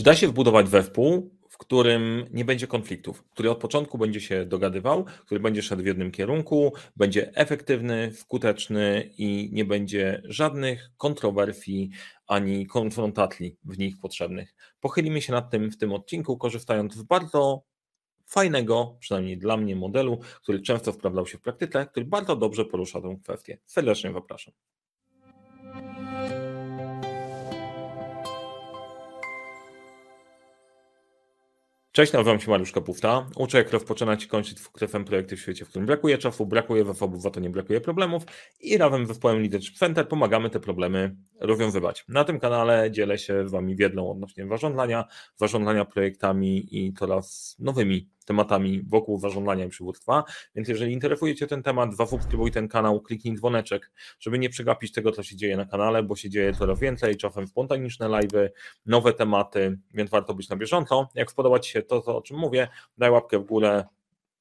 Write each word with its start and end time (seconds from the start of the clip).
Czy 0.00 0.04
da 0.04 0.14
się 0.14 0.28
wbudować 0.28 0.68
wespół, 0.68 1.30
w 1.48 1.58
którym 1.58 2.26
nie 2.30 2.44
będzie 2.44 2.66
konfliktów, 2.66 3.24
który 3.30 3.50
od 3.50 3.58
początku 3.58 3.98
będzie 3.98 4.20
się 4.20 4.46
dogadywał, 4.46 5.04
który 5.04 5.40
będzie 5.40 5.62
szedł 5.62 5.82
w 5.82 5.86
jednym 5.86 6.10
kierunku, 6.10 6.72
będzie 6.96 7.34
efektywny, 7.34 8.12
skuteczny 8.14 9.10
i 9.18 9.50
nie 9.52 9.64
będzie 9.64 10.22
żadnych 10.24 10.90
kontrowersji 10.96 11.90
ani 12.26 12.66
konfrontacji 12.66 13.56
w 13.64 13.78
nich 13.78 13.98
potrzebnych. 13.98 14.54
Pochylimy 14.80 15.22
się 15.22 15.32
nad 15.32 15.50
tym 15.50 15.70
w 15.70 15.78
tym 15.78 15.92
odcinku, 15.92 16.36
korzystając 16.36 16.94
z 16.94 17.02
bardzo 17.02 17.62
fajnego, 18.26 18.96
przynajmniej 19.00 19.38
dla 19.38 19.56
mnie, 19.56 19.76
modelu, 19.76 20.20
który 20.42 20.62
często 20.62 20.92
sprawdzał 20.92 21.26
się 21.26 21.38
w 21.38 21.42
praktyce, 21.42 21.86
który 21.86 22.06
bardzo 22.06 22.36
dobrze 22.36 22.64
porusza 22.64 23.00
tę 23.00 23.16
kwestię. 23.22 23.58
Serdecznie 23.66 24.12
zapraszam. 24.12 24.54
Cześć, 32.00 32.12
nazywam 32.12 32.40
się 32.40 32.50
Mariusz 32.50 32.72
Kapufta. 32.72 33.26
Uczę 33.36 33.58
jak 33.58 33.72
rozpoczynać 33.72 34.24
i 34.24 34.28
kończyć 34.28 34.60
w 34.60 34.72
krefem 34.72 35.04
projekty 35.04 35.36
w 35.36 35.40
świecie, 35.40 35.64
w 35.64 35.68
którym 35.68 35.86
brakuje 35.86 36.18
czasu, 36.18 36.46
brakuje 36.46 36.84
zasobów, 36.84 37.22
za 37.22 37.30
to 37.30 37.40
nie 37.40 37.50
brakuje 37.50 37.80
problemów 37.80 38.22
i 38.60 38.78
razem 38.78 39.04
z 39.04 39.08
zespołem 39.08 39.40
Leadership 39.40 39.76
Center 39.76 40.08
pomagamy 40.08 40.50
te 40.50 40.60
problemy 40.60 41.16
rozwiązywać. 41.40 42.04
Na 42.08 42.24
tym 42.24 42.40
kanale 42.40 42.90
dzielę 42.90 43.18
się 43.18 43.48
z 43.48 43.50
Wami 43.50 43.76
wiedzą 43.76 44.10
odnośnie 44.10 44.46
zarządzania, 44.48 45.04
zarządzania 45.36 45.84
projektami 45.84 46.76
i 46.76 46.92
coraz 46.92 47.56
nowymi 47.58 48.08
tematami 48.26 48.82
wokół 48.82 49.18
zarządzania 49.18 49.64
i 49.64 49.68
przywództwa. 49.68 50.24
Więc 50.54 50.68
jeżeli 50.68 50.92
interesuje 50.92 51.34
Cię 51.34 51.46
ten 51.46 51.62
temat, 51.62 51.96
zasubskrybuj 51.96 52.50
ten 52.50 52.68
kanał, 52.68 53.00
kliknij 53.00 53.36
dzwoneczek, 53.36 53.92
żeby 54.20 54.38
nie 54.38 54.50
przegapić 54.50 54.92
tego, 54.92 55.12
co 55.12 55.22
się 55.22 55.36
dzieje 55.36 55.56
na 55.56 55.66
kanale, 55.66 56.02
bo 56.02 56.16
się 56.16 56.30
dzieje 56.30 56.54
coraz 56.54 56.80
więcej, 56.80 57.16
czasem 57.16 57.46
spontaniczne 57.46 58.06
live'y, 58.06 58.48
nowe 58.86 59.12
tematy, 59.12 59.78
więc 59.94 60.10
warto 60.10 60.34
być 60.34 60.48
na 60.48 60.56
bieżąco. 60.56 61.08
Jak 61.14 61.30
spodoba 61.30 61.58
Ci 61.58 61.72
się 61.72 61.82
to, 61.82 62.00
to 62.00 62.16
o 62.16 62.22
czym 62.22 62.38
mówię, 62.38 62.68
daj 62.98 63.10
łapkę 63.10 63.38
w 63.38 63.44
górę, 63.44 63.84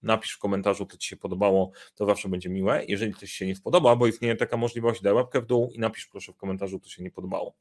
napisz 0.02 0.32
w 0.32 0.40
komentarzu, 0.40 0.86
co 0.86 0.98
Ci 0.98 1.10
się 1.10 1.18
podobało, 1.18 1.72
to 1.96 2.06
zawsze 2.06 2.30
będzie 2.30 2.50
miłe. 2.50 2.86
Jeżeli 2.88 3.14
coś 3.14 3.32
się 3.32 3.48
nie 3.48 3.56
spodoba, 3.56 3.96
bo 3.96 4.08
istnieje 4.08 4.36
taka 4.36 4.58
możliwość, 4.58 5.02
daj 5.02 5.14
łapkę 5.14 5.42
w 5.42 5.46
dół 5.46 5.72
i 5.74 5.80
napisz 5.80 6.08
proszę 6.08 6.34
w 6.34 6.38
komentarzu, 6.38 6.80
co 6.80 6.90
się 6.90 7.04
nie 7.04 7.12
podobało. 7.12 7.56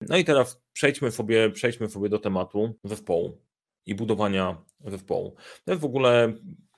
No 0.00 0.16
i 0.16 0.24
teraz 0.24 0.62
przejdźmy 0.72 1.10
sobie, 1.10 1.50
przejdźmy 1.50 1.88
sobie 1.88 2.08
do 2.08 2.18
tematu 2.18 2.74
zespołu 2.84 3.38
i 3.86 3.94
budowania 3.94 4.64
zespołu. 4.80 5.36
To 5.64 5.72
jest 5.72 5.82
w 5.82 5.84
ogóle 5.84 6.32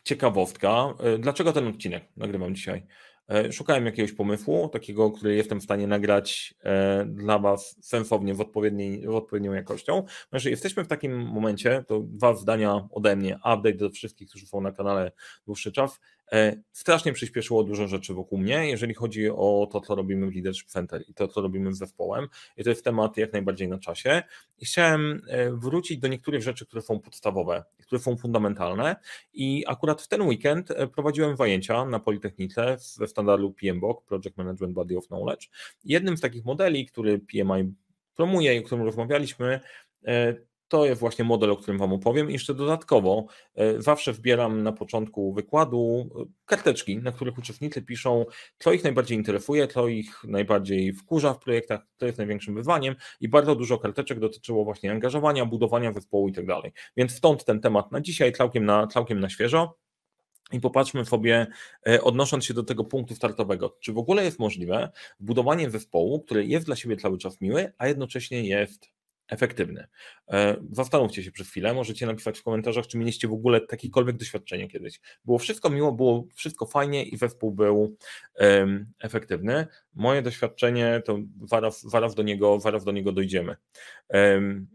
ciekawostka. 0.04 0.94
Dlaczego 1.18 1.52
ten 1.52 1.66
odcinek 1.66 2.04
nagrywam 2.16 2.54
dzisiaj? 2.54 2.86
E, 3.30 3.52
szukałem 3.52 3.86
jakiegoś 3.86 4.12
pomysłu, 4.12 4.68
takiego, 4.68 5.10
który 5.10 5.34
jestem 5.34 5.60
w 5.60 5.64
stanie 5.64 5.86
nagrać 5.86 6.54
e, 6.64 7.04
dla 7.04 7.38
Was 7.38 7.76
sensownie, 7.80 8.34
w, 8.34 8.40
odpowiedniej, 8.40 9.06
w 9.06 9.14
odpowiednią 9.14 9.52
jakością. 9.52 10.04
Znaczy, 10.30 10.50
jesteśmy 10.50 10.84
w 10.84 10.88
takim 10.88 11.26
momencie, 11.26 11.84
to 11.86 12.00
dwa 12.00 12.34
zdania 12.34 12.88
ode 12.90 13.16
mnie, 13.16 13.36
update 13.36 13.72
do 13.72 13.90
wszystkich, 13.90 14.28
którzy 14.28 14.46
są 14.46 14.60
na 14.60 14.72
kanale 14.72 15.12
dłuższy 15.46 15.72
czas. 15.72 16.00
E, 16.32 16.56
strasznie 16.72 17.12
przyspieszyło 17.12 17.64
dużo 17.64 17.88
rzeczy 17.88 18.14
wokół 18.14 18.38
mnie, 18.38 18.68
jeżeli 18.68 18.94
chodzi 18.94 19.30
o 19.30 19.68
to, 19.72 19.80
co 19.80 19.94
robimy 19.94 20.26
w 20.26 20.34
Leadership 20.34 20.68
Center 20.68 21.04
i 21.08 21.14
to, 21.14 21.28
co 21.28 21.40
robimy 21.40 21.72
z 21.72 21.78
zespołem. 21.78 22.28
I 22.56 22.64
to 22.64 22.70
jest 22.70 22.84
temat 22.84 23.16
jak 23.16 23.32
najbardziej 23.32 23.68
na 23.68 23.78
czasie. 23.78 24.22
I 24.58 24.64
chciałem 24.64 25.22
e, 25.28 25.50
wrócić 25.50 25.98
do 25.98 26.08
niektórych 26.08 26.42
rzeczy, 26.42 26.66
które 26.66 26.82
są 26.82 27.00
podstawowe, 27.00 27.64
które 27.82 27.98
są 28.00 28.16
fundamentalne. 28.16 28.96
I 29.32 29.64
akurat 29.66 30.02
w 30.02 30.08
ten 30.08 30.22
weekend 30.22 30.70
e, 30.70 30.86
prowadziłem 30.86 31.36
zajęcia 31.36 31.84
na 31.84 32.00
Politechnice 32.00 32.76
ze 32.78 33.06
standardu 33.06 33.52
PMBOK, 33.52 34.04
Project 34.04 34.36
Management 34.36 34.74
Body 34.74 34.98
of 34.98 35.06
Knowledge. 35.06 35.48
Jednym 35.84 36.16
z 36.16 36.20
takich 36.20 36.44
modeli, 36.44 36.86
który 36.86 37.18
PMI 37.18 37.74
promuje 38.16 38.56
i 38.56 38.58
o 38.58 38.62
którym 38.62 38.84
rozmawialiśmy, 38.84 39.60
to 40.70 40.86
jest 40.86 41.00
właśnie 41.00 41.24
model, 41.24 41.50
o 41.50 41.56
którym 41.56 41.78
Wam 41.78 41.92
opowiem. 41.92 42.30
I 42.30 42.32
jeszcze 42.32 42.54
dodatkowo 42.54 43.26
e, 43.54 43.82
zawsze 43.82 44.12
wbieram 44.12 44.62
na 44.62 44.72
początku 44.72 45.32
wykładu 45.32 46.10
e, 46.20 46.24
karteczki, 46.46 46.98
na 46.98 47.12
których 47.12 47.38
uczestnicy 47.38 47.82
piszą, 47.82 48.26
co 48.58 48.72
ich 48.72 48.84
najbardziej 48.84 49.18
interesuje, 49.18 49.68
co 49.68 49.88
ich 49.88 50.24
najbardziej 50.24 50.92
wkurza 50.92 51.34
w 51.34 51.38
projektach, 51.38 51.80
co 51.96 52.06
jest 52.06 52.18
największym 52.18 52.54
wyzwaniem 52.54 52.94
i 53.20 53.28
bardzo 53.28 53.54
dużo 53.54 53.78
karteczek 53.78 54.20
dotyczyło 54.20 54.64
właśnie 54.64 54.90
angażowania, 54.90 55.46
budowania 55.46 55.92
zespołu 55.92 56.28
i 56.28 56.32
tak 56.32 56.46
dalej. 56.46 56.72
Więc 56.96 57.12
stąd 57.12 57.44
ten 57.44 57.60
temat 57.60 57.92
na 57.92 58.00
dzisiaj 58.00 58.32
całkiem 58.32 58.64
na, 58.64 58.86
całkiem 58.86 59.20
na 59.20 59.28
świeżo. 59.28 59.78
I 60.52 60.60
popatrzmy 60.60 61.04
sobie, 61.04 61.46
e, 61.88 62.02
odnosząc 62.02 62.44
się 62.44 62.54
do 62.54 62.62
tego 62.62 62.84
punktu 62.84 63.14
startowego, 63.14 63.76
czy 63.80 63.92
w 63.92 63.98
ogóle 63.98 64.24
jest 64.24 64.38
możliwe 64.38 64.90
budowanie 65.20 65.70
zespołu, 65.70 66.20
który 66.20 66.46
jest 66.46 66.66
dla 66.66 66.76
siebie 66.76 66.96
cały 66.96 67.18
czas 67.18 67.40
miły, 67.40 67.72
a 67.78 67.88
jednocześnie 67.88 68.42
jest 68.42 68.99
efektywny. 69.30 69.86
E, 70.28 70.56
zastanówcie 70.72 71.22
się 71.22 71.32
przez 71.32 71.48
chwilę, 71.48 71.74
możecie 71.74 72.06
napisać 72.06 72.38
w 72.38 72.42
komentarzach, 72.42 72.86
czy 72.86 72.98
mieliście 72.98 73.28
w 73.28 73.32
ogóle 73.32 73.60
jakiekolwiek 73.72 74.16
doświadczenie 74.16 74.68
kiedyś. 74.68 75.00
Było 75.24 75.38
wszystko 75.38 75.70
miło, 75.70 75.92
było 75.92 76.26
wszystko 76.34 76.66
fajnie 76.66 77.04
i 77.04 77.16
zespół 77.16 77.52
był 77.52 77.96
um, 78.34 78.92
efektywny. 79.00 79.66
Moje 79.94 80.22
doświadczenie 80.22 81.02
to 81.04 81.18
zaraz, 81.44 81.82
zaraz, 81.82 82.14
do, 82.14 82.22
niego, 82.22 82.60
zaraz 82.60 82.84
do 82.84 82.92
niego 82.92 83.12
dojdziemy. 83.12 83.56
Um, 84.08 84.68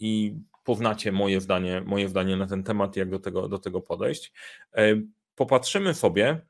I 0.00 0.34
poznacie 0.64 1.12
moje 1.12 1.40
zdanie, 1.40 1.82
moje 1.86 2.08
zdanie 2.08 2.36
na 2.36 2.46
ten 2.46 2.62
temat, 2.62 2.96
jak 2.96 3.10
do 3.10 3.18
tego, 3.18 3.48
do 3.48 3.58
tego 3.58 3.80
podejść. 3.80 4.32
Um, 4.76 5.12
popatrzymy 5.34 5.94
sobie 5.94 6.40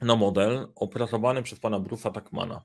na 0.00 0.16
model 0.16 0.68
opracowany 0.74 1.42
przez 1.42 1.60
pana 1.60 1.80
Bruce'a 1.80 2.12
Takmana. 2.12 2.62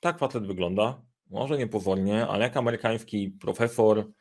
Tak 0.00 0.18
facet 0.18 0.46
wygląda 0.46 1.02
może 1.30 1.58
nie 1.58 1.66
powolnie, 1.66 2.26
ale 2.26 2.44
jak 2.44 2.56
amerykański 2.56 3.30
profesor 3.40 4.12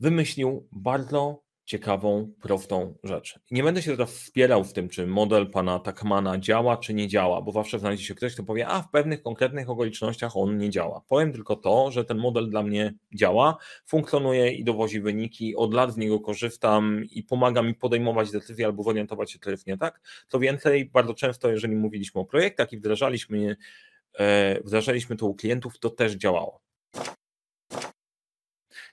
wymyślił 0.00 0.68
bardzo 0.72 1.46
ciekawą, 1.66 2.32
prostą 2.42 2.94
rzecz. 3.04 3.38
nie 3.50 3.62
będę 3.62 3.82
się 3.82 3.90
teraz 3.90 4.10
wspierał 4.10 4.64
w 4.64 4.72
tym, 4.72 4.88
czy 4.88 5.06
model 5.06 5.50
pana 5.50 5.78
Takmana 5.78 6.38
działa, 6.38 6.76
czy 6.76 6.94
nie 6.94 7.08
działa, 7.08 7.42
bo 7.42 7.52
zawsze 7.52 7.78
znajdzie 7.78 8.04
się 8.04 8.14
ktoś, 8.14 8.34
kto 8.34 8.44
powie, 8.44 8.68
a 8.68 8.82
w 8.82 8.90
pewnych 8.90 9.22
konkretnych 9.22 9.70
okolicznościach 9.70 10.36
on 10.36 10.58
nie 10.58 10.70
działa. 10.70 11.02
Powiem 11.08 11.32
tylko 11.32 11.56
to, 11.56 11.90
że 11.90 12.04
ten 12.04 12.18
model 12.18 12.50
dla 12.50 12.62
mnie 12.62 12.94
działa, 13.14 13.56
funkcjonuje 13.86 14.52
i 14.52 14.64
dowozi 14.64 15.00
wyniki, 15.00 15.56
od 15.56 15.74
lat 15.74 15.92
z 15.92 15.96
niego 15.96 16.20
korzystam 16.20 17.04
i 17.10 17.22
pomaga 17.22 17.62
mi 17.62 17.74
podejmować 17.74 18.30
decyzje 18.30 18.66
albo 18.66 18.82
zorientować 18.82 19.32
się 19.32 19.38
nie 19.66 19.78
tak. 19.78 20.00
Co 20.28 20.38
więcej, 20.38 20.84
bardzo 20.84 21.14
często, 21.14 21.50
jeżeli 21.50 21.76
mówiliśmy 21.76 22.20
o 22.20 22.24
projektach 22.24 22.72
i 22.72 22.76
wdrażaliśmy 22.76 23.56
wdrażaliśmy 24.64 25.16
to 25.16 25.26
u 25.26 25.34
klientów, 25.34 25.78
to 25.78 25.90
też 25.90 26.12
działało. 26.12 26.60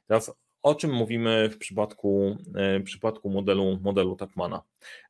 Teraz 0.08 0.32
o 0.64 0.76
czym 0.76 0.94
mówimy 0.94 1.50
w 1.50 1.58
przypadku, 1.58 2.38
e, 2.56 2.80
w 2.80 2.84
przypadku 2.84 3.30
modelu, 3.30 3.80
modelu 3.82 4.16
Takmana? 4.16 4.62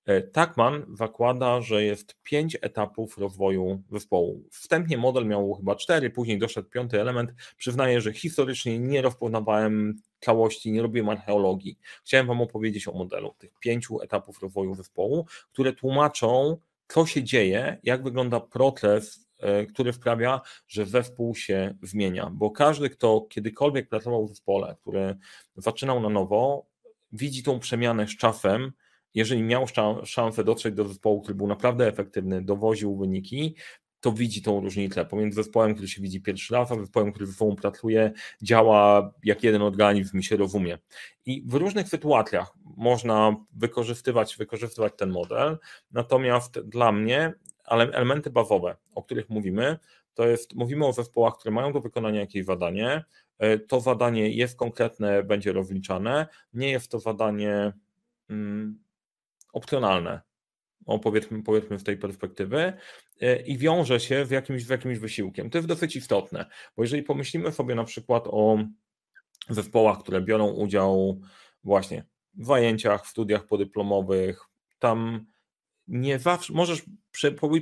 E, 0.05 0.21
Takman 0.21 0.85
zakłada, 0.93 1.61
że 1.61 1.83
jest 1.83 2.15
pięć 2.23 2.57
etapów 2.61 3.17
rozwoju 3.17 3.83
zespołu. 3.91 4.43
Wstępnie 4.51 4.97
model 4.97 5.25
miał 5.25 5.53
chyba 5.53 5.75
cztery, 5.75 6.09
później 6.09 6.39
doszedł 6.39 6.69
piąty 6.69 7.01
element. 7.01 7.31
Przyznaję, 7.57 8.01
że 8.01 8.13
historycznie 8.13 8.79
nie 8.79 9.01
rozpoznawałem 9.01 9.95
całości, 10.19 10.71
nie 10.71 10.81
robiłem 10.81 11.09
archeologii. 11.09 11.79
Chciałem 12.03 12.27
Wam 12.27 12.41
opowiedzieć 12.41 12.87
o 12.87 12.91
modelu 12.91 13.35
tych 13.37 13.51
pięciu 13.59 14.01
etapów 14.01 14.41
rozwoju 14.41 14.75
zespołu, 14.75 15.25
które 15.51 15.73
tłumaczą, 15.73 16.57
co 16.87 17.05
się 17.05 17.23
dzieje, 17.23 17.77
jak 17.83 18.03
wygląda 18.03 18.39
proces 18.39 19.22
E, 19.22 19.22
który 19.69 19.93
wprawia, 19.93 20.41
że 20.67 20.85
zespół 20.85 21.35
się 21.35 21.75
zmienia, 21.81 22.29
bo 22.33 22.51
każdy, 22.51 22.89
kto 22.89 23.21
kiedykolwiek 23.29 23.89
pracował 23.89 24.25
w 24.25 24.29
zespole, 24.29 24.75
który 24.81 25.15
zaczynał 25.55 25.99
na 25.99 26.09
nowo, 26.09 26.65
widzi 27.11 27.43
tą 27.43 27.59
przemianę 27.59 28.07
z 28.07 28.17
czasem, 28.17 28.71
jeżeli 29.13 29.43
miał 29.43 29.65
szansę 30.03 30.43
dotrzeć 30.43 30.75
do 30.75 30.87
zespołu, 30.87 31.21
który 31.21 31.35
był 31.35 31.47
naprawdę 31.47 31.87
efektywny, 31.87 32.41
dowoził 32.41 32.97
wyniki, 32.97 33.55
to 33.99 34.11
widzi 34.11 34.41
tą 34.41 34.61
różnicę 34.61 35.05
pomiędzy 35.05 35.35
zespołem, 35.35 35.73
który 35.73 35.87
się 35.87 36.01
widzi 36.01 36.21
pierwszy 36.21 36.53
raz, 36.53 36.71
a 36.71 36.75
zespołem, 36.75 37.11
który 37.11 37.27
ze 37.27 37.33
sobą 37.33 37.55
pracuje, 37.55 38.11
działa 38.41 39.13
jak 39.23 39.43
jeden 39.43 39.61
organizm 39.61 40.19
i 40.19 40.23
się 40.23 40.37
rozumie. 40.37 40.77
I 41.25 41.43
w 41.47 41.53
różnych 41.53 41.89
sytuacjach 41.89 42.53
można 42.77 43.35
wykorzystywać, 43.53 44.37
wykorzystywać 44.37 44.93
ten 44.97 45.09
model, 45.09 45.57
natomiast 45.91 46.59
dla 46.59 46.91
mnie 46.91 47.33
ale 47.63 47.83
elementy 47.83 48.29
bazowe, 48.29 48.77
o 48.95 49.03
których 49.03 49.29
mówimy, 49.29 49.77
to 50.13 50.27
jest, 50.27 50.55
mówimy 50.55 50.85
o 50.85 50.93
zespołach, 50.93 51.33
które 51.33 51.51
mają 51.51 51.73
do 51.73 51.81
wykonania 51.81 52.19
jakieś 52.19 52.45
zadanie, 52.45 53.03
e, 53.39 53.59
to 53.59 53.79
zadanie 53.79 54.29
jest 54.29 54.57
konkretne, 54.57 55.23
będzie 55.23 55.53
rozliczane, 55.53 56.27
nie 56.53 56.69
jest 56.71 56.91
to 56.91 56.99
zadanie 56.99 57.73
mm, 58.29 58.83
opcjonalne, 59.53 60.21
o, 60.85 60.99
powiedzmy, 60.99 61.43
powiedzmy 61.43 61.79
z 61.79 61.83
tej 61.83 61.97
perspektywy, 61.97 62.73
e, 63.21 63.41
i 63.41 63.57
wiąże 63.57 63.99
się 63.99 64.25
z 64.25 64.31
jakimś, 64.31 64.65
z 64.65 64.69
jakimś 64.69 64.97
wysiłkiem. 64.97 65.49
To 65.49 65.57
jest 65.57 65.67
dosyć 65.67 65.95
istotne, 65.95 66.45
bo 66.77 66.83
jeżeli 66.83 67.03
pomyślimy 67.03 67.51
sobie 67.51 67.75
na 67.75 67.83
przykład 67.83 68.23
o 68.27 68.57
zespołach, 69.49 69.99
które 69.99 70.21
biorą 70.21 70.47
udział 70.47 71.21
właśnie 71.63 72.05
w 72.33 72.45
zajęciach, 72.45 73.05
w 73.05 73.09
studiach 73.09 73.47
podyplomowych, 73.47 74.41
tam 74.79 75.25
nie 75.87 76.19
zawsze 76.19 76.53
możesz 76.53 76.81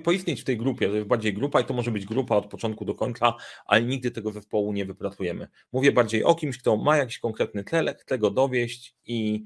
poistnieć 0.04 0.42
w 0.42 0.44
tej 0.44 0.58
grupie, 0.58 0.88
to 0.88 0.96
jest 0.96 1.08
bardziej 1.08 1.34
grupa 1.34 1.62
i 1.62 1.66
to 1.66 1.74
może 1.74 1.92
być 1.92 2.06
grupa 2.06 2.36
od 2.36 2.48
początku 2.48 2.86
do 2.86 2.96
końca, 2.96 3.34
ale 3.66 3.84
nigdy 3.84 4.12
tego 4.12 4.32
zespołu 4.32 4.74
nie 4.74 4.86
wypracujemy. 4.86 5.48
Mówię 5.72 5.92
bardziej 5.92 6.24
o 6.24 6.36
kimś, 6.36 6.58
kto 6.58 6.78
ma 6.78 6.98
jakiś 6.98 7.20
konkretny 7.20 7.64
cel, 7.64 7.96
chce 8.00 8.18
go 8.18 8.32
dowieść 8.32 8.96
i 9.06 9.44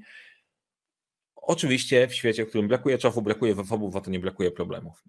oczywiście 1.36 2.08
w 2.08 2.14
świecie, 2.14 2.44
w 2.44 2.48
którym 2.48 2.68
brakuje 2.68 2.98
czasu, 2.98 3.22
brakuje 3.22 3.54
zasobów, 3.54 3.96
a 3.96 4.00
to 4.00 4.10
nie 4.10 4.20
brakuje 4.20 4.50
problemów. 4.50 5.04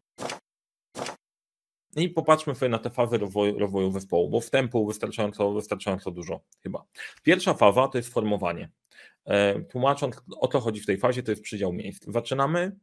I 1.95 2.09
popatrzmy 2.09 2.55
sobie 2.55 2.69
na 2.69 2.79
te 2.79 2.89
fazy 2.89 3.17
rozwoju, 3.17 3.59
rozwoju 3.59 3.91
zespołu, 3.91 4.29
bo 4.29 4.41
wstępu 4.41 4.87
wystarczająco, 4.87 5.53
wystarczająco 5.53 6.11
dużo 6.11 6.41
chyba. 6.63 6.83
Pierwsza 7.23 7.53
faza 7.53 7.87
to 7.87 7.97
jest 7.97 8.13
formowanie. 8.13 8.69
E, 9.25 9.61
tłumacząc 9.61 10.21
o 10.39 10.47
co 10.47 10.59
chodzi 10.59 10.81
w 10.81 10.85
tej 10.85 10.97
fazie, 10.97 11.23
to 11.23 11.31
jest 11.31 11.43
przydział 11.43 11.73
miejsc. 11.73 12.05
Zaczynamy 12.07 12.75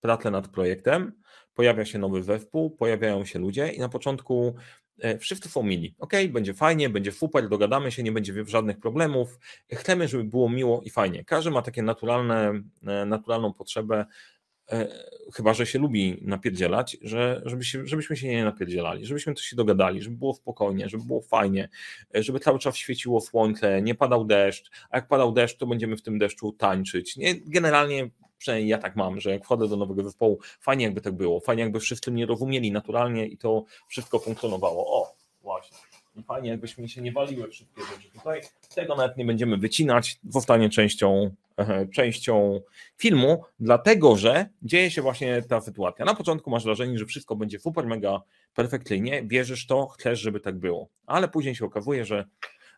pracę 0.00 0.30
nad 0.30 0.48
projektem, 0.48 1.12
pojawia 1.54 1.84
się 1.84 1.98
nowy 1.98 2.22
zespół, 2.22 2.70
pojawiają 2.70 3.24
się 3.24 3.38
ludzie 3.38 3.68
i 3.68 3.80
na 3.80 3.88
początku 3.88 4.54
e, 4.98 5.18
wszyscy 5.18 5.48
są 5.48 5.62
mili. 5.62 5.94
Ok, 5.98 6.12
będzie 6.30 6.54
fajnie, 6.54 6.90
będzie 6.90 7.12
super, 7.12 7.48
dogadamy 7.48 7.92
się, 7.92 8.02
nie 8.02 8.12
będzie 8.12 8.44
żadnych 8.46 8.80
problemów. 8.80 9.38
Chcemy, 9.72 10.08
żeby 10.08 10.24
było 10.24 10.50
miło 10.50 10.82
i 10.82 10.90
fajnie. 10.90 11.24
Każdy 11.24 11.50
ma 11.50 11.62
takie 11.62 11.82
naturalne, 11.82 12.62
e, 12.86 13.06
naturalną 13.06 13.52
potrzebę, 13.52 14.06
chyba 15.34 15.54
że 15.54 15.66
się 15.66 15.78
lubi 15.78 16.18
napierdzielać, 16.22 16.96
że, 17.02 17.42
żeby 17.44 17.64
się, 17.64 17.86
żebyśmy 17.86 18.16
się 18.16 18.28
nie 18.28 18.44
napierdzielali, 18.44 19.06
żebyśmy 19.06 19.34
to 19.34 19.42
się 19.42 19.56
dogadali, 19.56 20.02
żeby 20.02 20.16
było 20.16 20.34
spokojnie, 20.34 20.88
żeby 20.88 21.04
było 21.04 21.20
fajnie, 21.20 21.68
żeby 22.14 22.40
cały 22.40 22.58
czas 22.58 22.76
świeciło 22.76 23.20
słońce, 23.20 23.82
nie 23.82 23.94
padał 23.94 24.24
deszcz, 24.24 24.70
a 24.90 24.96
jak 24.96 25.08
padał 25.08 25.32
deszcz, 25.32 25.56
to 25.56 25.66
będziemy 25.66 25.96
w 25.96 26.02
tym 26.02 26.18
deszczu 26.18 26.52
tańczyć. 26.52 27.16
Nie, 27.16 27.34
generalnie 27.34 28.10
przynajmniej 28.38 28.68
ja 28.68 28.78
tak 28.78 28.96
mam, 28.96 29.20
że 29.20 29.30
jak 29.30 29.44
wchodzę 29.44 29.68
do 29.68 29.76
nowego 29.76 30.04
zespołu, 30.04 30.38
fajnie 30.60 30.84
jakby 30.84 31.00
tak 31.00 31.14
było, 31.14 31.40
fajnie 31.40 31.62
jakby 31.62 31.80
wszyscy 31.80 32.10
mnie 32.10 32.26
rozumieli 32.26 32.72
naturalnie 32.72 33.26
i 33.26 33.36
to 33.38 33.64
wszystko 33.88 34.18
funkcjonowało. 34.18 35.02
O, 35.02 35.14
właśnie. 35.42 35.76
I 36.16 36.22
fajnie 36.22 36.50
jakbyśmy 36.50 36.88
się 36.88 37.02
nie 37.02 37.12
waliły 37.12 37.48
wszystkie 37.48 37.82
rzeczy 37.82 38.10
tutaj. 38.10 38.40
Tego 38.74 38.96
nawet 38.96 39.16
nie 39.16 39.24
będziemy 39.24 39.56
wycinać, 39.56 40.18
zostanie 40.28 40.70
częścią, 40.70 41.34
częścią 41.94 42.60
filmu, 42.96 43.44
dlatego 43.60 44.16
że 44.16 44.48
dzieje 44.62 44.90
się 44.90 45.02
właśnie 45.02 45.42
ta 45.42 45.60
sytuacja. 45.60 46.04
Na 46.04 46.14
początku 46.14 46.50
masz 46.50 46.64
wrażenie, 46.64 46.98
że 46.98 47.06
wszystko 47.06 47.36
będzie 47.36 47.58
super, 47.58 47.86
mega 47.86 48.20
perfekcyjnie, 48.54 49.22
wierzysz 49.26 49.66
to, 49.66 49.86
chcesz, 49.86 50.20
żeby 50.20 50.40
tak 50.40 50.58
było, 50.58 50.88
ale 51.06 51.28
później 51.28 51.54
się 51.54 51.64
okazuje, 51.64 52.04
że 52.04 52.24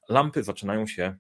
lampy 0.09 0.43
zaczynają 0.43 0.87
się 0.87 1.17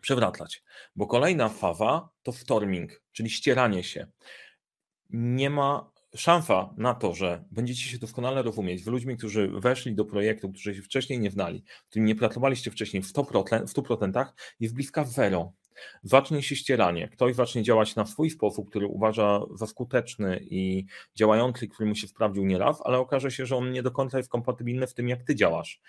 przewracać, 0.00 0.62
bo 0.96 1.06
kolejna 1.06 1.48
faza 1.48 2.08
to 2.22 2.32
storming, 2.32 3.02
czyli 3.12 3.30
ścieranie 3.30 3.84
się. 3.84 4.06
Nie 5.10 5.50
ma 5.50 5.92
szansa 6.16 6.74
na 6.76 6.94
to, 6.94 7.14
że 7.14 7.44
będziecie 7.50 7.82
się 7.82 7.98
doskonale 7.98 8.42
rozumieć 8.42 8.84
z 8.84 8.86
ludźmi, 8.86 9.16
którzy 9.16 9.48
weszli 9.48 9.94
do 9.94 10.04
projektu, 10.04 10.50
którzy 10.50 10.74
się 10.74 10.82
wcześniej 10.82 11.18
nie 11.18 11.30
znali, 11.30 11.64
którymi 11.88 12.08
nie 12.08 12.14
pracowaliście 12.14 12.70
wcześniej 12.70 13.02
w 13.02 13.12
100%, 13.12 13.66
w 13.66 13.74
100% 13.74 14.24
jest 14.60 14.74
bliska 14.74 15.04
zero. 15.04 15.52
Zacznie 16.02 16.42
się 16.42 16.56
ścieranie. 16.56 17.08
Ktoś 17.08 17.34
zacznie 17.34 17.62
działać 17.62 17.96
na 17.96 18.06
swój 18.06 18.30
sposób, 18.30 18.70
który 18.70 18.86
uważa 18.86 19.40
za 19.54 19.66
skuteczny 19.66 20.40
i 20.50 20.84
działający, 21.14 21.68
który 21.68 21.88
mu 21.88 21.94
się 21.94 22.08
sprawdził 22.08 22.44
nieraz, 22.44 22.80
ale 22.84 22.98
okaże 22.98 23.30
się, 23.30 23.46
że 23.46 23.56
on 23.56 23.72
nie 23.72 23.82
do 23.82 23.90
końca 23.90 24.18
jest 24.18 24.30
kompatybilny 24.30 24.86
w 24.86 24.94
tym, 24.94 25.08
jak 25.08 25.22
ty 25.22 25.34
działasz 25.34 25.80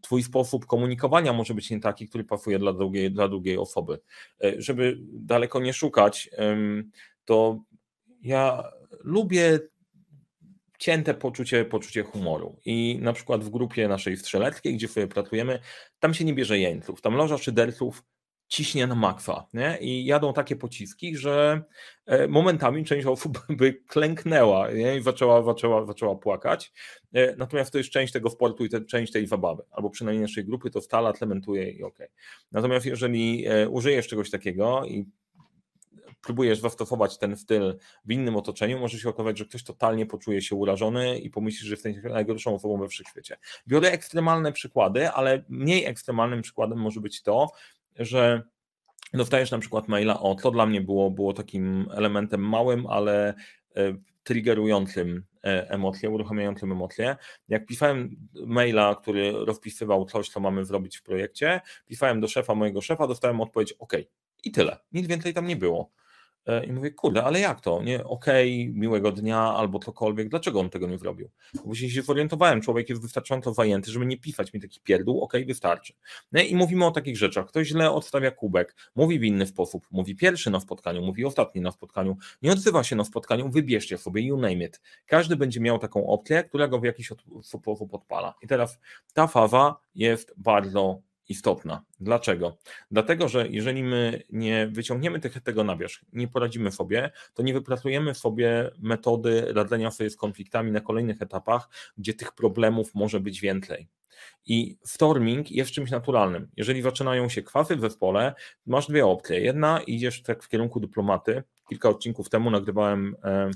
twój 0.00 0.22
sposób 0.22 0.66
komunikowania 0.66 1.32
może 1.32 1.54
być 1.54 1.70
nie 1.70 1.80
taki, 1.80 2.08
który 2.08 2.24
pasuje 2.24 2.58
dla 2.58 2.72
drugiej, 2.72 3.12
dla 3.12 3.28
drugiej 3.28 3.58
osoby. 3.58 4.00
E, 4.44 4.54
żeby 4.58 4.98
daleko 5.12 5.60
nie 5.60 5.72
szukać, 5.72 6.30
to 7.24 7.60
ja 8.22 8.70
lubię 9.04 9.58
cięte 10.78 11.14
poczucie, 11.14 11.64
poczucie 11.64 12.02
humoru. 12.02 12.60
I 12.64 12.98
na 13.02 13.12
przykład 13.12 13.44
w 13.44 13.50
grupie 13.50 13.88
naszej 13.88 14.16
strzeleckiej, 14.16 14.74
gdzie 14.74 14.88
sobie 14.88 15.06
pracujemy, 15.06 15.58
tam 15.98 16.14
się 16.14 16.24
nie 16.24 16.34
bierze 16.34 16.58
jeńców. 16.58 17.00
Tam 17.00 17.14
loża 17.14 17.38
szyderców 17.38 18.02
ciśnie 18.50 18.86
na 18.86 18.94
makwa. 18.94 19.46
Nie? 19.54 19.78
I 19.80 20.04
jadą 20.04 20.32
takie 20.32 20.56
pociski, 20.56 21.16
że 21.16 21.62
e, 22.06 22.28
momentami 22.28 22.84
część 22.84 23.06
osób 23.06 23.46
by 23.58 23.72
klęknęła 23.72 24.70
nie? 24.72 24.96
i 24.96 25.02
zaczęła, 25.02 25.42
zaczęła, 25.42 25.86
zaczęła 25.86 26.16
płakać. 26.16 26.72
E, 27.12 27.36
natomiast 27.36 27.72
to 27.72 27.78
jest 27.78 27.90
część 27.90 28.12
tego 28.12 28.30
sportu 28.30 28.64
i 28.64 28.68
te, 28.68 28.80
część 28.80 29.12
tej 29.12 29.26
zabawy, 29.26 29.62
albo 29.70 29.90
przynajmniej 29.90 30.22
naszej 30.22 30.44
grupy 30.44 30.70
to 30.70 30.80
stala, 30.80 31.12
tlementuje 31.12 31.70
i 31.70 31.82
ok. 31.82 31.98
Natomiast 32.52 32.86
jeżeli 32.86 33.46
e, 33.46 33.68
użyjesz 33.68 34.08
czegoś 34.08 34.30
takiego 34.30 34.84
i 34.84 35.06
próbujesz 36.22 36.58
zastosować 36.60 37.18
ten 37.18 37.36
styl 37.36 37.78
w 38.04 38.12
innym 38.12 38.36
otoczeniu, 38.36 38.78
może 38.78 38.98
się 38.98 39.08
okazać, 39.08 39.38
że 39.38 39.44
ktoś 39.44 39.64
totalnie 39.64 40.06
poczuje 40.06 40.42
się 40.42 40.56
urażony 40.56 41.18
i 41.18 41.30
pomyśli, 41.30 41.66
że 41.66 41.74
jesteś 41.74 41.96
najgorszą 42.02 42.54
osobą 42.54 42.78
we 42.78 42.88
wszechświecie. 42.88 43.36
Biorę 43.68 43.90
ekstremalne 43.90 44.52
przykłady, 44.52 45.08
ale 45.08 45.44
mniej 45.48 45.84
ekstremalnym 45.84 46.42
przykładem 46.42 46.78
może 46.78 47.00
być 47.00 47.22
to, 47.22 47.52
że 47.98 48.42
dostajesz 49.14 49.50
na 49.50 49.58
przykład 49.58 49.88
maila, 49.88 50.20
o 50.20 50.34
to 50.34 50.50
dla 50.50 50.66
mnie 50.66 50.80
było, 50.80 51.10
było 51.10 51.32
takim 51.32 51.88
elementem 51.94 52.40
małym, 52.40 52.86
ale 52.86 53.34
e, 53.76 53.94
triggerującym 54.22 55.24
e, 55.44 55.70
emocje, 55.70 56.10
uruchamiającym 56.10 56.72
emocje. 56.72 57.16
Jak 57.48 57.66
pisałem 57.66 58.16
maila, 58.46 58.94
który 58.94 59.32
rozpisywał 59.32 60.04
coś, 60.04 60.28
co 60.28 60.40
mamy 60.40 60.64
zrobić 60.64 60.96
w 60.96 61.02
projekcie, 61.02 61.60
pisałem 61.86 62.20
do 62.20 62.28
szefa 62.28 62.54
mojego 62.54 62.80
szefa, 62.80 63.06
dostałem 63.06 63.40
odpowiedź 63.40 63.72
OK. 63.72 63.92
I 64.44 64.50
tyle. 64.50 64.78
Nic 64.92 65.06
więcej 65.06 65.34
tam 65.34 65.46
nie 65.46 65.56
było. 65.56 65.90
E, 66.46 66.64
I 66.64 66.72
mówię, 66.72 66.90
kurde, 66.90 67.24
ale 67.24 67.40
jak 67.40 67.60
to? 67.60 67.82
Nie, 67.82 68.04
okej, 68.04 68.62
okay, 68.62 68.80
miłego 68.80 69.12
dnia 69.12 69.38
albo 69.38 69.78
cokolwiek. 69.78 70.28
Dlaczego 70.28 70.60
on 70.60 70.70
tego 70.70 70.86
nie 70.86 70.98
zrobił? 70.98 71.30
Później 71.64 71.90
się 71.90 72.02
zorientowałem, 72.02 72.60
człowiek 72.60 72.88
jest 72.88 73.02
wystarczająco 73.02 73.54
zajęty, 73.54 73.90
żeby 73.90 74.06
nie 74.06 74.18
pisać 74.18 74.52
mi 74.52 74.60
takich 74.60 74.82
pierdół, 74.82 75.22
okej, 75.22 75.40
okay, 75.40 75.46
wystarczy. 75.46 75.92
No 76.32 76.42
I 76.42 76.54
mówimy 76.54 76.86
o 76.86 76.90
takich 76.90 77.16
rzeczach. 77.18 77.46
Ktoś 77.46 77.68
źle 77.68 77.90
odstawia 77.90 78.30
kubek, 78.30 78.76
mówi 78.96 79.18
w 79.18 79.24
inny 79.24 79.46
sposób, 79.46 79.86
mówi 79.90 80.16
pierwszy 80.16 80.50
na 80.50 80.60
spotkaniu, 80.60 81.02
mówi 81.02 81.24
ostatni 81.24 81.60
na 81.60 81.72
spotkaniu, 81.72 82.16
nie 82.42 82.52
odzywa 82.52 82.84
się 82.84 82.96
na 82.96 83.04
spotkaniu, 83.04 83.50
wybierzcie 83.50 83.98
sobie, 83.98 84.22
you 84.22 84.36
name 84.36 84.64
it. 84.64 84.80
Każdy 85.06 85.36
będzie 85.36 85.60
miał 85.60 85.78
taką 85.78 86.06
opcję, 86.06 86.44
która 86.44 86.68
go 86.68 86.80
w 86.80 86.84
jakiś 86.84 87.12
sposób 87.42 87.94
odpala. 87.94 88.34
I 88.42 88.46
teraz 88.46 88.78
ta 89.14 89.26
faza 89.26 89.76
jest 89.94 90.34
bardzo 90.36 91.02
istotna. 91.30 91.84
Dlaczego? 92.00 92.56
Dlatego, 92.90 93.28
że 93.28 93.48
jeżeli 93.48 93.82
my 93.82 94.22
nie 94.30 94.68
wyciągniemy 94.72 95.20
tego 95.20 95.64
na 95.64 95.76
wierzch, 95.76 96.04
nie 96.12 96.28
poradzimy 96.28 96.72
sobie, 96.72 97.10
to 97.34 97.42
nie 97.42 97.52
wypracujemy 97.52 98.14
sobie 98.14 98.70
metody 98.78 99.52
radzenia 99.52 99.90
sobie 99.90 100.10
z 100.10 100.16
konfliktami 100.16 100.72
na 100.72 100.80
kolejnych 100.80 101.22
etapach, 101.22 101.68
gdzie 101.98 102.14
tych 102.14 102.32
problemów 102.32 102.94
może 102.94 103.20
być 103.20 103.40
więcej. 103.40 103.88
I 104.46 104.76
storming 104.84 105.50
jest 105.50 105.70
czymś 105.70 105.90
naturalnym. 105.90 106.48
Jeżeli 106.56 106.82
zaczynają 106.82 107.28
się 107.28 107.42
kwasy 107.42 107.76
w 107.76 107.80
zespole, 107.80 108.34
masz 108.66 108.86
dwie 108.86 109.06
opcje. 109.06 109.40
Jedna, 109.40 109.80
idziesz 109.86 110.22
tak 110.22 110.42
w 110.42 110.48
kierunku 110.48 110.80
dyplomaty. 110.80 111.42
Kilka 111.68 111.88
odcinków 111.88 112.30
temu 112.30 112.50
nagrywałem, 112.50 113.16
e, 113.24 113.50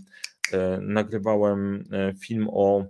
e, 0.53 0.79
nagrywałem 0.81 1.85
e, 1.93 2.15
film 2.15 2.49
o 2.53 2.85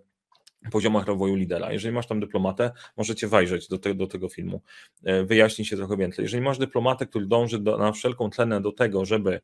poziomach 0.71 1.06
rozwoju 1.06 1.35
lidera. 1.35 1.73
Jeżeli 1.73 1.94
masz 1.94 2.06
tam 2.06 2.21
dyplomatę, 2.21 2.73
możecie 2.97 3.28
wajrzeć 3.28 3.68
do, 3.68 3.78
te, 3.78 3.94
do 3.94 4.06
tego 4.06 4.28
filmu, 4.28 4.62
e, 5.04 5.25
wyjaśni 5.25 5.64
się 5.64 5.76
trochę 5.76 5.97
więcej. 5.97 6.23
Jeżeli 6.23 6.42
masz 6.42 6.59
dyplomatę, 6.59 7.06
który 7.06 7.26
dąży 7.26 7.59
do, 7.59 7.78
na 7.78 7.92
wszelką 7.92 8.30
cenę 8.30 8.61
do 8.61 8.73
tego, 8.73 9.04
żeby 9.04 9.40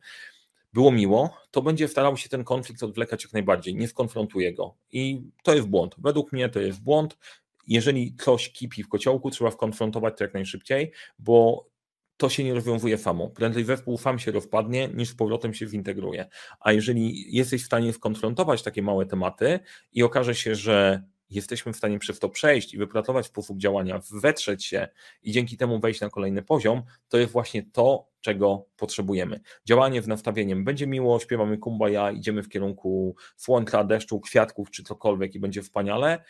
było 0.72 0.92
miło, 0.92 1.36
to 1.50 1.62
będzie 1.62 1.88
starał 1.88 2.16
się 2.16 2.28
ten 2.28 2.44
konflikt 2.44 2.82
odwlekać 2.82 3.24
jak 3.24 3.32
najbardziej, 3.32 3.74
nie 3.74 3.88
skonfrontuje 3.88 4.54
go. 4.54 4.74
I 4.92 5.22
to 5.42 5.54
jest 5.54 5.68
błąd. 5.68 5.94
Według 5.98 6.32
mnie 6.32 6.48
to 6.48 6.60
jest 6.60 6.82
błąd. 6.82 7.18
Jeżeli 7.66 8.16
coś 8.16 8.52
kipi 8.52 8.82
w 8.82 8.88
kociołku, 8.88 9.30
trzeba 9.30 9.50
skonfrontować 9.50 10.18
to 10.18 10.24
jak 10.24 10.34
najszybciej, 10.34 10.92
bo 11.18 11.66
to 12.20 12.28
się 12.28 12.44
nie 12.44 12.54
rozwiązuje 12.54 12.98
samo. 12.98 13.30
Prędzej 13.30 13.64
zespół 13.64 13.98
sam 13.98 14.18
się 14.18 14.32
rozpadnie, 14.32 14.88
niż 14.88 15.08
z 15.08 15.14
powrotem 15.14 15.54
się 15.54 15.66
zintegruje. 15.66 16.26
A 16.60 16.72
jeżeli 16.72 17.36
jesteś 17.36 17.62
w 17.62 17.66
stanie 17.66 17.92
skonfrontować 17.92 18.62
takie 18.62 18.82
małe 18.82 19.06
tematy 19.06 19.60
i 19.92 20.02
okaże 20.02 20.34
się, 20.34 20.54
że 20.54 21.02
jesteśmy 21.30 21.72
w 21.72 21.76
stanie 21.76 21.98
przez 21.98 22.18
to 22.18 22.28
przejść 22.28 22.74
i 22.74 22.78
wypracować 22.78 23.26
sposób 23.26 23.58
działania, 23.58 24.00
wetrzeć 24.12 24.64
się 24.64 24.88
i 25.22 25.32
dzięki 25.32 25.56
temu 25.56 25.80
wejść 25.80 26.00
na 26.00 26.10
kolejny 26.10 26.42
poziom, 26.42 26.82
to 27.08 27.18
jest 27.18 27.32
właśnie 27.32 27.62
to, 27.72 28.08
czego 28.20 28.66
potrzebujemy. 28.76 29.40
Działanie 29.64 30.02
z 30.02 30.06
nastawieniem 30.06 30.64
będzie 30.64 30.86
miło, 30.86 31.20
śpiewamy 31.20 31.58
kumbaya, 31.58 32.12
idziemy 32.16 32.42
w 32.42 32.48
kierunku 32.48 33.16
słońca, 33.36 33.84
deszczu, 33.84 34.20
kwiatków 34.20 34.70
czy 34.70 34.82
cokolwiek 34.82 35.34
i 35.34 35.40
będzie 35.40 35.62
wspaniale. 35.62 36.24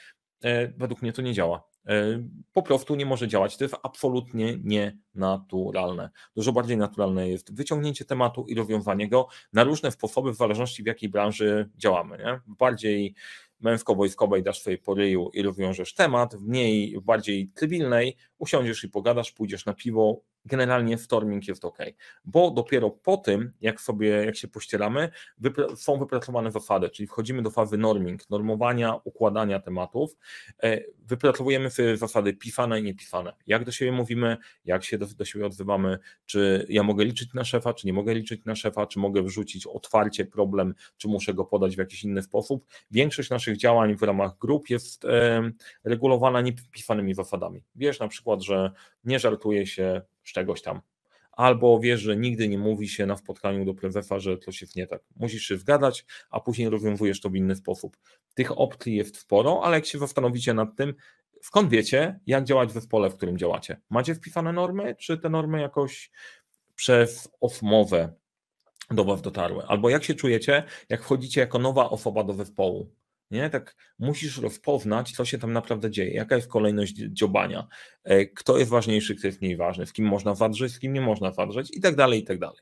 E, 0.45 0.69
według 0.69 1.03
mnie 1.03 1.13
to 1.13 1.23
nie 1.23 1.33
działa. 1.35 1.70
E, 1.87 2.23
po 2.53 2.63
prostu 2.63 2.95
nie 2.95 3.07
może 3.07 3.29
działać. 3.29 3.57
To 3.57 3.65
jest 3.65 3.77
absolutnie 3.83 4.59
nienaturalne. 4.65 6.11
Dużo 6.37 6.53
bardziej 6.53 6.77
naturalne 6.77 7.29
jest 7.29 7.55
wyciągnięcie 7.55 8.05
tematu 8.05 8.47
i 8.49 8.55
rozwiązanie 8.55 9.09
go 9.09 9.29
na 9.53 9.65
różne 9.65 9.91
sposoby, 9.91 10.33
w 10.33 10.37
zależności 10.37 10.83
w 10.83 10.87
jakiej 10.87 11.09
branży 11.09 11.71
działamy. 11.77 12.19
Nie? 12.19 12.41
Bardziej 12.47 13.15
męsko-wojskowej 13.61 14.43
dasz 14.43 14.61
sobie 14.63 14.79
po 14.79 14.95
ryju 14.95 15.31
i 15.35 15.43
rozwiążesz 15.43 15.95
temat, 15.95 16.37
w 16.37 16.49
mniej, 16.49 17.01
bardziej 17.03 17.51
cywilnej 17.55 18.17
usiądziesz 18.39 18.85
i 18.85 18.89
pogadasz, 18.89 19.33
pójdziesz 19.33 19.67
na 19.67 19.75
piwo, 19.75 20.21
generalnie 20.45 20.99
storming 20.99 21.49
jest 21.49 21.65
ok, 21.65 21.79
bo 22.25 22.51
dopiero 22.51 22.91
po 22.91 23.17
tym, 23.17 23.53
jak 23.61 23.81
sobie, 23.81 24.09
jak 24.09 24.37
się 24.37 24.49
pościeramy, 24.49 25.11
wypra 25.39 25.77
są 25.77 25.99
wypracowane 25.99 26.53
zasady, 26.53 26.91
czyli 26.91 27.07
wchodzimy 27.07 27.43
do 27.43 27.51
fazy 27.51 27.79
norming, 27.79 28.31
normowania, 28.31 28.95
układania 29.05 29.61
tematów, 29.61 30.17
e, 30.63 30.81
wypracowujemy 30.99 31.71
sobie 31.71 31.97
zasady 31.97 32.33
pisane 32.33 32.81
i 32.81 32.83
niepisane, 32.83 33.33
jak 33.47 33.65
do 33.65 33.73
siebie 33.73 33.93
mówimy, 33.93 34.37
jak 34.65 34.85
się 34.85 34.99
do, 34.99 35.07
do 35.07 35.25
siebie 35.25 35.47
odzywamy, 35.47 35.99
czy 36.27 36.67
ja 36.69 36.83
mogę 36.83 37.05
liczyć 37.05 37.35
na 37.35 37.45
szefa, 37.45 37.75
czy 37.75 37.87
nie 37.87 37.93
mogę 37.93 38.15
liczyć 38.15 38.45
na 38.45 38.57
szefa, 38.57 38.87
czy 38.87 38.99
mogę 38.99 39.23
wrzucić 39.23 39.67
otwarcie 39.67 40.25
problem, 40.25 40.75
czy 40.97 41.09
muszę 41.09 41.35
go 41.35 41.45
podać 41.45 41.77
w 41.77 41.79
jakiś 41.79 42.05
inny 42.05 42.23
sposób. 42.23 42.67
Większość 42.91 43.31
naszych 43.31 43.57
działań 43.57 43.97
w 43.97 44.03
ramach 44.03 44.39
grup 44.39 44.71
jest 44.71 45.05
e, 45.05 45.51
regulowana 45.85 46.41
niepisanymi 46.41 47.15
zasadami. 47.15 47.65
Wiesz 47.75 48.01
na 48.01 48.09
przykład, 48.09 48.43
że 48.43 48.71
nie 49.05 49.19
żartuje 49.19 49.67
się 49.67 50.03
z 50.31 50.33
czegoś 50.33 50.63
tam. 50.63 50.81
Albo 51.33 51.81
wiesz, 51.81 52.01
że 52.01 52.17
nigdy 52.17 52.49
nie 52.49 52.59
mówi 52.59 52.89
się 52.89 53.07
na 53.07 53.17
spotkaniu 53.17 53.65
do 53.65 53.75
prezesa, 53.75 54.19
że 54.19 54.39
coś 54.39 54.61
jest 54.61 54.77
nie 54.77 54.87
tak. 54.87 55.03
Musisz 55.17 55.43
się 55.43 55.57
zgadać, 55.57 56.05
a 56.31 56.41
później 56.41 56.69
rozwiązujesz 56.69 57.21
to 57.21 57.31
w 57.31 57.37
inny 57.37 57.57
sposób. 57.57 57.97
Tych 58.35 58.59
opcji 58.59 58.97
jest 58.97 59.17
sporo, 59.17 59.61
ale 59.65 59.77
jak 59.77 59.87
się 59.87 59.99
zastanowicie 59.99 60.55
nad 60.55 60.77
tym, 60.77 60.95
skąd 61.43 61.71
wiecie, 61.71 62.21
jak 62.27 62.45
działać 62.45 62.69
w 62.69 62.73
zespole, 62.73 63.11
w 63.11 63.17
którym 63.17 63.39
działacie? 63.39 63.81
Macie 63.91 64.15
wpisane 64.15 64.53
normy, 64.53 64.97
czy 64.99 65.19
te 65.19 65.29
normy 65.29 65.61
jakoś 65.61 66.11
przez 66.75 67.29
osmowę 67.41 68.13
do 68.91 69.05
Was 69.05 69.23
dotarły? 69.23 69.65
Albo 69.67 69.91
jak 69.91 70.05
się 70.05 70.15
czujecie, 70.15 70.65
jak 70.89 71.03
wchodzicie 71.03 71.41
jako 71.41 71.59
nowa 71.59 71.91
osoba 71.91 72.25
do 72.25 72.33
zespołu? 72.33 72.91
Nie? 73.31 73.51
Tak 73.51 73.77
musisz 73.99 74.39
rozpoznać, 74.39 75.13
co 75.13 75.25
się 75.25 75.39
tam 75.39 75.53
naprawdę 75.53 75.91
dzieje, 75.91 76.15
jaka 76.15 76.37
jest 76.37 76.49
kolejność 76.49 76.95
dziobania, 76.95 77.67
e, 78.05 78.27
kto 78.27 78.59
jest 78.59 78.71
ważniejszy, 78.71 79.15
kto 79.15 79.27
jest 79.27 79.41
mniej 79.41 79.57
ważny, 79.57 79.87
z 79.87 79.93
kim 79.93 80.07
można 80.07 80.35
zadrzeć, 80.35 80.73
z 80.73 80.79
kim 80.79 80.93
nie 80.93 81.01
można 81.01 81.33
zadrzeć 81.33 81.77
i 81.77 81.81
tak 81.81 81.97
dalej, 81.97 82.21
i 82.21 82.25
tak 82.25 82.39
dalej. 82.39 82.59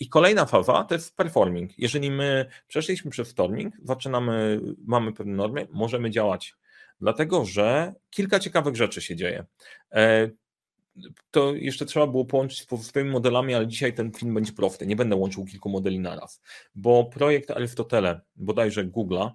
I 0.00 0.08
kolejna 0.08 0.46
faza 0.46 0.84
to 0.84 0.94
jest 0.94 1.16
performing. 1.16 1.78
Jeżeli 1.78 2.10
my 2.10 2.46
przeszliśmy 2.66 3.10
przez 3.10 3.28
storming, 3.28 3.74
zaczynamy, 3.82 4.60
mamy 4.86 5.12
pewne 5.12 5.34
normy, 5.34 5.68
możemy 5.70 6.10
działać, 6.10 6.54
dlatego 7.00 7.44
że 7.44 7.94
kilka 8.10 8.38
ciekawych 8.40 8.76
rzeczy 8.76 9.00
się 9.00 9.16
dzieje. 9.16 9.44
To 11.30 11.54
jeszcze 11.54 11.86
trzeba 11.86 12.06
było 12.06 12.24
połączyć 12.24 12.60
z 12.60 12.66
pozostałymi 12.66 13.10
modelami, 13.10 13.54
ale 13.54 13.66
dzisiaj 13.66 13.94
ten 13.94 14.12
film 14.12 14.34
będzie 14.34 14.52
prosty. 14.52 14.86
Nie 14.86 14.96
będę 14.96 15.16
łączył 15.16 15.44
kilku 15.44 15.68
modeli 15.68 16.00
naraz, 16.00 16.42
bo 16.74 17.04
projekt 17.04 17.50
Arystotele, 17.50 18.20
bodajże 18.36 18.84
Google'a, 18.84 19.30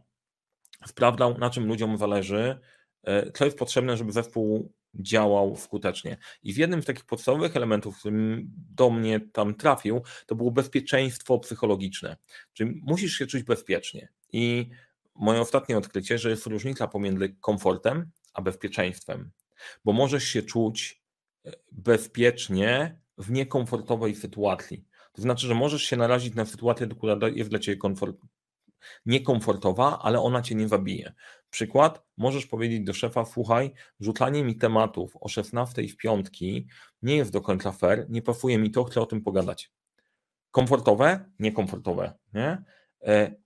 sprawdzał, 0.85 1.37
na 1.37 1.49
czym 1.49 1.67
ludziom 1.67 1.97
zależy, 1.97 2.59
e, 3.03 3.31
co 3.31 3.45
jest 3.45 3.57
potrzebne, 3.57 3.97
żeby 3.97 4.11
zespół 4.11 4.71
działał 4.93 5.55
skutecznie. 5.55 6.17
I 6.43 6.53
w 6.53 6.57
jednym 6.57 6.81
z 6.81 6.85
takich 6.85 7.05
podstawowych 7.05 7.55
elementów, 7.55 7.99
który 7.99 8.43
do 8.75 8.89
mnie 8.89 9.19
tam 9.19 9.55
trafił, 9.55 10.01
to 10.25 10.35
było 10.35 10.51
bezpieczeństwo 10.51 11.39
psychologiczne. 11.39 12.17
Czyli 12.53 12.81
musisz 12.83 13.13
się 13.13 13.27
czuć 13.27 13.43
bezpiecznie. 13.43 14.09
I 14.33 14.69
moje 15.15 15.41
ostatnie 15.41 15.77
odkrycie, 15.77 16.17
że 16.17 16.29
jest 16.29 16.45
różnica 16.45 16.87
pomiędzy 16.87 17.35
komfortem 17.39 18.11
a 18.33 18.41
bezpieczeństwem, 18.41 19.31
bo 19.85 19.93
możesz 19.93 20.23
się 20.23 20.41
czuć 20.41 21.02
bezpiecznie 21.71 22.99
w 23.17 23.31
niekomfortowej 23.31 24.15
sytuacji. 24.15 24.85
To 25.13 25.21
znaczy, 25.21 25.47
że 25.47 25.55
możesz 25.55 25.83
się 25.83 25.97
narazić 25.97 26.35
na 26.35 26.45
sytuację, 26.45 26.87
która 26.87 27.27
jest 27.27 27.49
dla 27.49 27.59
ciebie 27.59 27.77
komfort, 27.77 28.17
niekomfortowa, 29.05 29.99
ale 30.01 30.19
ona 30.19 30.41
cię 30.41 30.55
nie 30.55 30.67
zabije. 30.67 31.13
Przykład, 31.49 32.03
możesz 32.17 32.45
powiedzieć 32.45 32.81
do 32.81 32.93
szefa, 32.93 33.25
słuchaj, 33.25 33.73
rzucanie 33.99 34.43
mi 34.43 34.57
tematów 34.57 35.17
o 35.21 35.27
16 35.27 35.87
w 35.87 35.97
piątki 35.97 36.67
nie 37.01 37.15
jest 37.15 37.31
do 37.31 37.41
końca 37.41 37.71
fair, 37.71 38.05
nie 38.09 38.21
pasuje 38.21 38.57
mi 38.57 38.71
to, 38.71 38.83
chcę 38.83 39.01
o 39.01 39.05
tym 39.05 39.21
pogadać. 39.21 39.71
Komfortowe? 40.51 41.25
Niekomfortowe, 41.39 42.13
nie? 42.33 42.63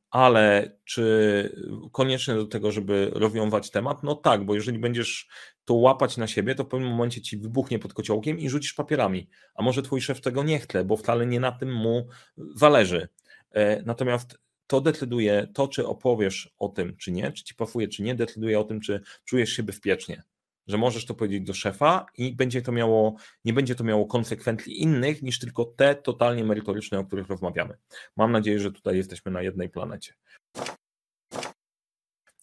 Ale 0.10 0.78
czy 0.86 1.56
konieczne 1.92 2.36
do 2.36 2.46
tego, 2.46 2.72
żeby 2.72 3.12
rozwiązać 3.14 3.72
temat? 3.72 4.04
No 4.04 4.16
tak, 4.16 4.46
bo 4.46 4.56
jeżeli 4.56 4.80
będziesz 4.80 5.28
to 5.66 5.74
łapać 5.74 6.18
na 6.18 6.28
siebie, 6.28 6.56
to 6.56 6.64
w 6.64 6.68
pewnym 6.68 6.90
momencie 6.90 7.22
ci 7.22 7.38
wybuchnie 7.38 7.80
pod 7.80 7.94
kociołkiem 7.94 8.40
i 8.40 8.50
rzucisz 8.50 8.74
papierami. 8.74 9.30
A 9.56 9.64
może 9.64 9.82
twój 9.82 10.02
szef 10.02 10.22
tego 10.22 10.44
nie 10.44 10.60
chce, 10.60 10.86
bo 10.86 10.98
wcale 10.98 11.26
nie 11.26 11.40
na 11.40 11.52
tym 11.52 11.74
mu 11.74 12.08
zależy. 12.56 13.08
E, 13.52 13.82
natomiast 13.82 14.40
to 14.68 14.82
decyduje, 14.82 15.48
to 15.54 15.68
czy 15.68 15.88
opowiesz 15.88 16.54
o 16.60 16.70
tym, 16.70 16.98
czy 16.98 17.12
nie, 17.12 17.32
czy 17.32 17.44
ci 17.44 17.56
pasuje, 17.56 17.88
czy 17.88 18.04
nie, 18.04 18.16
decyduje 18.16 18.60
o 18.60 18.64
tym, 18.64 18.82
czy 18.82 19.02
czujesz 19.26 19.50
się 19.50 19.64
bezpiecznie 19.64 20.24
że 20.68 20.78
możesz 20.78 21.06
to 21.06 21.14
powiedzieć 21.14 21.48
do 21.48 21.54
szefa 21.54 22.06
i 22.18 22.36
będzie 22.36 22.62
to 22.62 22.72
miało, 22.72 23.16
nie 23.46 23.54
będzie 23.54 23.76
to 23.76 23.84
miało 23.84 24.06
konsekwencji 24.06 24.82
innych 24.82 25.22
niż 25.22 25.40
tylko 25.40 25.66
te 25.66 25.96
totalnie 25.96 26.44
merytoryczne, 26.44 27.00
o 27.00 27.06
których 27.06 27.28
rozmawiamy. 27.28 27.78
Mam 28.16 28.32
nadzieję, 28.32 28.60
że 28.60 28.72
tutaj 28.72 28.98
jesteśmy 28.98 29.32
na 29.32 29.42
jednej 29.42 29.70
planecie. 29.70 30.14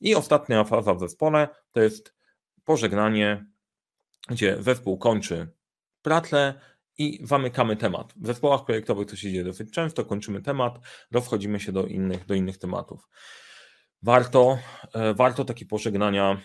I 0.00 0.14
ostatnia 0.14 0.64
faza 0.64 0.94
w 0.94 1.00
zespole 1.00 1.48
to 1.72 1.80
jest 1.80 2.14
pożegnanie, 2.64 3.46
gdzie 4.28 4.62
zespół 4.62 4.98
kończy 4.98 5.48
pracę 6.02 6.54
i 6.98 7.20
zamykamy 7.22 7.76
temat. 7.76 8.14
W 8.16 8.26
zespołach 8.26 8.64
projektowych 8.64 9.08
to 9.08 9.16
się 9.16 9.30
dzieje 9.30 9.44
dosyć 9.44 9.70
często, 9.70 10.04
kończymy 10.04 10.42
temat, 10.42 10.78
rozchodzimy 11.10 11.60
się 11.60 11.72
do 11.72 11.86
innych, 11.86 12.26
do 12.26 12.34
innych 12.34 12.58
tematów. 12.58 13.08
Warto, 14.02 14.58
e, 14.94 15.14
warto 15.14 15.44
takie 15.44 15.66
pożegnania 15.66 16.40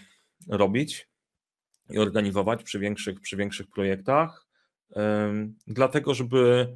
robić 0.48 1.10
i 1.90 2.00
organizować 2.00 2.64
przy 2.64 2.80
większych, 2.80 3.20
przy 3.22 3.38
większych 3.38 3.68
projektach, 3.68 4.50
dlatego 5.68 6.14
żeby 6.14 6.68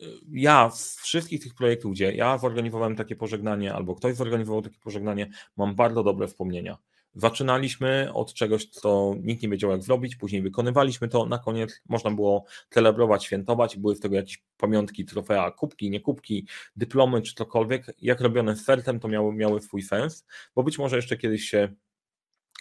e, 0.00 0.04
ja 0.32 0.70
z 0.70 0.96
wszystkich 0.96 1.42
tych 1.42 1.54
projektów, 1.54 1.92
gdzie 1.92 2.12
ja 2.12 2.38
zorganizowałem 2.38 2.96
takie 2.96 3.16
pożegnanie, 3.16 3.74
albo 3.74 3.94
ktoś 3.94 4.14
zorganizował 4.14 4.62
takie 4.62 4.78
pożegnanie, 4.78 5.30
mam 5.56 5.74
bardzo 5.74 6.02
dobre 6.02 6.28
wspomnienia. 6.28 6.78
Zaczynaliśmy 7.14 8.10
od 8.14 8.34
czegoś, 8.34 8.66
co 8.66 9.14
nikt 9.22 9.42
nie 9.42 9.48
wiedział 9.48 9.70
jak 9.70 9.82
zrobić, 9.82 10.16
później 10.16 10.42
wykonywaliśmy 10.42 11.08
to, 11.08 11.26
na 11.26 11.38
koniec 11.38 11.82
można 11.88 12.10
było 12.10 12.44
celebrować, 12.70 13.24
świętować, 13.24 13.76
były 13.76 13.96
z 13.96 14.00
tego 14.00 14.16
jakieś 14.16 14.44
pamiątki, 14.56 15.04
trofea, 15.04 15.50
kubki, 15.50 15.90
nie 15.90 16.00
kubki, 16.00 16.46
dyplomy 16.76 17.22
czy 17.22 17.34
cokolwiek. 17.34 17.86
Jak 18.02 18.20
robione 18.20 18.56
z 18.56 18.64
sercem, 18.64 19.00
to 19.00 19.08
miały, 19.08 19.34
miały 19.34 19.60
swój 19.60 19.82
sens, 19.82 20.26
bo 20.54 20.62
być 20.62 20.78
może 20.78 20.96
jeszcze 20.96 21.16
kiedyś 21.16 21.42
się 21.42 21.68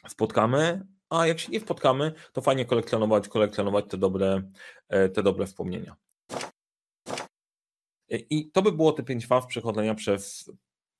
spotkamy, 0.08 0.86
a 1.10 1.28
jak 1.28 1.40
się 1.40 1.52
nie 1.52 1.60
spotkamy, 1.60 2.14
to 2.34 2.42
fajnie 2.42 2.66
kolekcjonować, 2.66 3.28
kolekcjonować 3.28 3.86
te 3.90 3.98
dobre, 3.98 4.42
e, 4.90 5.10
te 5.10 5.24
dobre 5.24 5.46
wspomnienia. 5.46 5.96
I 8.10 8.52
to 8.52 8.62
by 8.62 8.72
było 8.72 8.92
te 8.92 9.04
pięć 9.04 9.28
faz 9.28 9.46
przechodzenia 9.46 9.96
przez, 9.96 10.52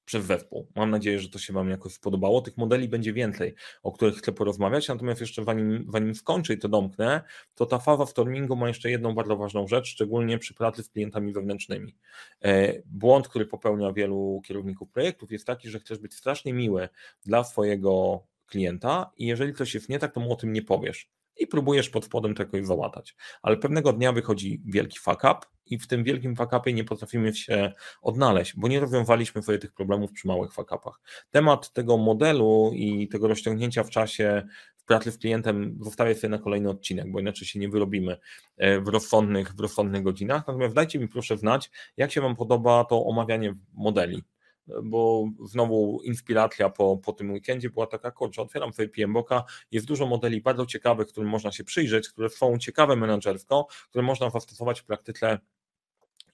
przez 0.06 0.26
zespół. 0.26 0.68
Mam 0.76 0.92
nadzieję, 0.92 1.20
że 1.20 1.30
to 1.30 1.40
się 1.40 1.54
Wam 1.54 1.70
jakoś 1.70 1.94
spodobało. 1.94 2.42
Tych 2.42 2.58
modeli 2.58 2.90
będzie 2.90 3.14
więcej, 3.14 3.56
o 3.84 3.92
których 3.92 4.16
chcę 4.16 4.32
porozmawiać, 4.32 4.88
natomiast 4.88 5.22
jeszcze 5.22 5.44
zanim, 5.44 5.88
zanim 5.94 6.16
skończę 6.16 6.54
i 6.54 6.58
to 6.58 6.70
domknę, 6.70 7.22
to 7.56 7.66
ta 7.66 7.80
faza 7.80 8.06
stormingu 8.06 8.56
ma 8.56 8.68
jeszcze 8.68 8.90
jedną 8.90 9.16
bardzo 9.16 9.38
ważną 9.38 9.68
rzecz, 9.68 9.88
szczególnie 9.88 10.38
przy 10.38 10.54
pracy 10.54 10.84
z 10.84 10.90
klientami 10.90 11.34
wewnętrznymi. 11.34 11.96
E, 12.42 12.74
błąd, 12.86 13.28
który 13.28 13.46
popełnia 13.46 13.94
wielu 13.94 14.42
kierowników 14.46 14.90
projektów 14.90 15.32
jest 15.32 15.48
taki, 15.48 15.70
że 15.70 15.80
chcesz 15.80 15.98
być 15.98 16.14
strasznie 16.14 16.54
miły 16.54 16.90
dla 17.26 17.44
swojego 17.44 18.24
klienta 18.46 19.12
i 19.18 19.26
jeżeli 19.26 19.54
coś 19.54 19.74
jest 19.74 19.90
nie 19.90 20.00
tak, 20.00 20.14
to 20.14 20.20
mu 20.20 20.34
o 20.34 20.36
tym 20.36 20.54
nie 20.54 20.62
powiesz 20.62 21.10
i 21.38 21.48
próbujesz 21.48 21.90
pod 21.90 22.06
spodem 22.06 22.36
tego 22.36 22.58
jakoś 22.58 22.68
załatać. 22.68 23.16
Ale 23.42 23.58
pewnego 23.58 23.94
dnia 23.94 24.12
wychodzi 24.12 24.62
wielki 24.66 25.00
fuck 25.00 25.24
up 25.24 25.40
i 25.66 25.80
w 25.80 25.88
tym 25.88 26.04
wielkim 26.04 26.36
fuck 26.36 26.54
upie 26.54 26.74
nie 26.74 26.84
potrafimy 26.84 27.34
się 27.34 27.72
odnaleźć, 28.02 28.54
bo 28.58 28.68
nie 28.68 28.80
rozwiązaliśmy 28.80 29.42
sobie 29.44 29.58
tych 29.58 29.74
problemów 29.74 30.12
przy 30.12 30.28
małych 30.28 30.54
fuck 30.54 30.72
upach. 30.72 31.00
Temat 31.32 31.74
tego 31.74 31.98
modelu 31.98 32.72
i 32.74 33.08
tego 33.08 33.28
rozciągnięcia 33.28 33.84
w 33.84 33.90
czasie 33.90 34.48
pracy 34.86 35.12
z 35.12 35.18
klientem 35.18 35.78
zostawię 35.82 36.16
sobie 36.16 36.30
na 36.30 36.40
kolejny 36.40 36.70
odcinek, 36.70 37.12
bo 37.12 37.20
inaczej 37.20 37.48
się 37.48 37.60
nie 37.60 37.70
wyrobimy 37.70 38.18
e, 38.58 38.80
w 38.80 38.88
rozsądnych, 38.88 39.56
w 39.56 39.60
rozsądnych 39.60 40.04
godzinach. 40.04 40.48
Natomiast 40.48 40.76
dajcie 40.76 41.00
mi 41.00 41.08
proszę 41.08 41.38
znać, 41.38 41.72
jak 41.98 42.12
się 42.12 42.22
Wam 42.22 42.36
podoba 42.36 42.86
to 42.86 43.06
omawianie 43.06 43.56
modeli 43.74 44.24
bo 44.84 45.26
znowu 45.46 46.02
inspiracja 46.04 46.70
po, 46.70 46.98
po 46.98 47.14
tym 47.14 47.32
weekendzie 47.32 47.70
była 47.70 47.88
taka, 47.88 48.12
kurczę, 48.12 48.42
otwieram 48.42 48.74
sobie 48.74 48.90
PMBOKa, 48.90 49.44
jest 49.72 49.86
dużo 49.86 50.06
modeli 50.06 50.42
bardzo 50.42 50.66
ciekawych, 50.66 51.08
którym 51.08 51.30
można 51.30 51.52
się 51.52 51.64
przyjrzeć, 51.64 52.10
które 52.10 52.30
są 52.30 52.58
ciekawe 52.58 52.96
menedżersko, 52.96 53.68
które 53.90 54.04
można 54.04 54.30
zastosować 54.30 54.82
w 54.82 54.86
praktyce 54.86 55.40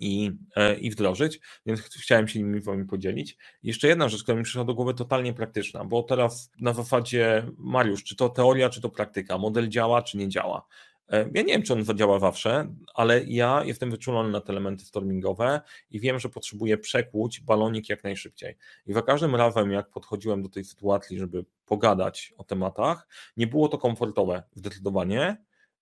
i, 0.01 0.31
e, 0.55 0.75
i 0.75 0.91
wdrożyć, 0.91 1.39
więc 1.65 1.81
chciałem 1.81 2.27
się 2.27 2.39
nimi 2.39 2.61
wami 2.61 2.85
podzielić. 2.85 3.38
Jeszcze 3.63 3.88
jedna 3.88 4.09
rzecz, 4.09 4.23
która 4.23 4.38
mi 4.38 4.43
przyszła 4.43 4.63
do 4.63 4.73
głowy, 4.73 4.93
totalnie 4.93 5.33
praktyczna, 5.33 5.85
bo 5.85 6.03
teraz 6.03 6.51
na 6.59 6.73
zasadzie, 6.73 7.45
Mariusz, 7.57 8.03
czy 8.03 8.15
to 8.15 8.29
teoria, 8.29 8.69
czy 8.69 8.81
to 8.81 8.89
praktyka, 8.89 9.38
model 9.38 9.69
działa, 9.69 10.01
czy 10.01 10.17
nie 10.17 10.29
działa. 10.29 10.65
E, 11.12 11.30
ja 11.34 11.41
nie 11.41 11.53
wiem, 11.53 11.63
czy 11.63 11.74
on 11.74 11.84
zadziała 11.84 12.20
zawsze, 12.20 12.75
ale 12.94 13.24
ja 13.24 13.63
jestem 13.63 13.91
wyczulony 13.91 14.30
na 14.30 14.41
te 14.41 14.50
elementy 14.50 14.86
stormingowe 14.86 15.62
i 15.89 16.00
wiem, 16.00 16.20
że 16.20 16.30
potrzebuję 16.30 16.77
przekłuć 16.77 17.39
balonik 17.39 17.89
jak 17.89 18.03
najszybciej. 18.03 18.58
I 18.86 18.94
za 18.94 19.01
każdym 19.01 19.36
razem, 19.36 19.72
jak 19.72 19.89
podchodziłem 19.89 20.44
do 20.44 20.50
tej 20.50 20.63
sytuacji, 20.63 21.20
żeby 21.20 21.46
pogadać 21.65 22.34
o 22.38 22.44
tematach, 22.44 23.08
nie 23.38 23.48
było 23.48 23.68
to 23.68 23.77
komfortowe 23.77 24.44
zdecydowanie, 24.56 25.38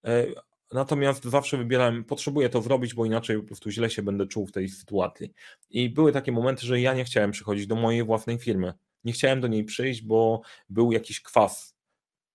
e, 0.06 0.26
Natomiast 0.74 1.24
zawsze 1.24 1.58
wybierałem, 1.58 2.04
potrzebuję 2.04 2.50
to 2.50 2.62
zrobić, 2.62 2.94
bo 2.94 3.06
inaczej 3.06 3.38
po 3.38 3.44
prostu 3.44 3.72
źle 3.72 3.90
się 3.90 4.02
będę 4.02 4.28
czuł 4.28 4.46
w 4.46 4.52
tej 4.52 4.70
sytuacji. 4.70 5.34
I 5.70 5.90
były 5.90 6.12
takie 6.12 6.32
momenty, 6.32 6.66
że 6.66 6.82
ja 6.82 6.94
nie 6.94 7.04
chciałem 7.04 7.32
przychodzić 7.32 7.68
do 7.68 7.76
mojej 7.76 8.04
własnej 8.04 8.38
firmy. 8.38 8.74
Nie 9.04 9.14
chciałem 9.14 9.42
do 9.42 9.48
niej 9.48 9.64
przyjść, 9.64 10.02
bo 10.02 10.42
był 10.70 10.92
jakiś 10.92 11.22
kwas 11.22 11.79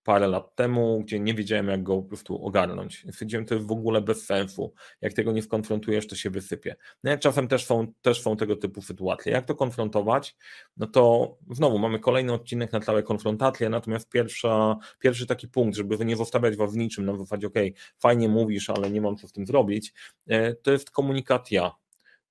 parę 0.05 0.27
lat 0.27 0.55
temu, 0.55 1.01
gdzie 1.03 1.19
nie 1.19 1.33
wiedziałem, 1.33 1.67
jak 1.67 1.83
go 1.83 1.95
po 2.01 2.03
prostu 2.07 2.45
ogarnąć. 2.45 3.05
Stwierdziłem, 3.11 3.45
to 3.45 3.55
jest 3.55 3.67
w 3.67 3.71
ogóle 3.71 4.01
bez 4.01 4.25
sensu. 4.25 4.73
Jak 5.01 5.13
tego 5.13 5.31
nie 5.31 5.41
skonfrontujesz, 5.41 6.07
to 6.07 6.15
się 6.15 6.29
wysypie. 6.29 6.75
No, 7.03 7.17
czasem 7.17 7.47
też 7.47 7.65
są, 7.65 7.93
też 8.01 8.21
są 8.21 8.37
tego 8.37 8.55
typu 8.55 8.81
sytuacje. 8.81 9.31
Jak 9.31 9.45
to 9.45 9.55
konfrontować? 9.55 10.35
No 10.77 10.87
to 10.87 11.35
znowu 11.51 11.79
mamy 11.79 11.99
kolejny 11.99 12.33
odcinek 12.33 12.71
na 12.71 12.79
całe 12.79 13.03
konfrontacje, 13.03 13.69
natomiast 13.69 14.09
pierwsza, 14.09 14.77
pierwszy 14.99 15.27
taki 15.27 15.47
punkt, 15.47 15.77
żeby 15.77 16.05
nie 16.05 16.15
zostawiać 16.15 16.55
was 16.55 16.73
w 16.73 16.77
niczym, 16.77 17.05
na 17.05 17.17
zasadzie, 17.17 17.47
ok, 17.47 17.55
fajnie 17.99 18.29
mówisz, 18.29 18.69
ale 18.69 18.91
nie 18.91 19.01
mam 19.01 19.17
co 19.17 19.27
z 19.27 19.31
tym 19.31 19.45
zrobić, 19.45 19.93
e, 20.27 20.55
to 20.55 20.71
jest 20.71 20.91
komunikat 20.91 21.51
ja. 21.51 21.71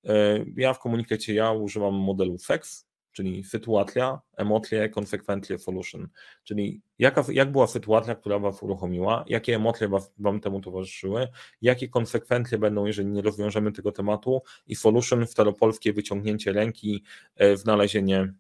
E, 0.05 0.45
ja 0.57 0.75
w 0.75 0.79
komunikacie 0.79 1.35
ja 1.35 1.53
używam 1.53 1.95
modelu 1.95 2.39
SEX, 2.39 2.87
czyli 3.15 3.45
sytuacja, 3.45 4.21
emocje, 4.37 4.89
konsekwentnie 4.89 5.59
solution. 5.59 6.09
Czyli 6.45 6.83
jaka, 6.99 7.25
jak 7.33 7.53
była 7.53 7.67
sytuacja, 7.67 8.15
która 8.15 8.39
Was 8.39 8.63
uruchomiła, 8.63 9.25
jakie 9.29 9.55
emocje 9.55 9.89
was, 9.89 10.13
Wam 10.19 10.41
temu 10.41 10.61
towarzyszyły, 10.61 11.29
jakie 11.63 11.89
konsekwencje 11.89 12.59
będą, 12.59 12.87
jeżeli 12.87 13.09
nie 13.09 13.23
rozwiążemy 13.23 13.73
tego 13.73 13.93
tematu? 13.93 14.43
I 14.67 14.77
solution, 14.77 15.27
staropolskie 15.27 15.93
wyciągnięcie 15.93 16.53
ręki, 16.53 17.05
e, 17.37 17.57
znalezienie 17.57 18.35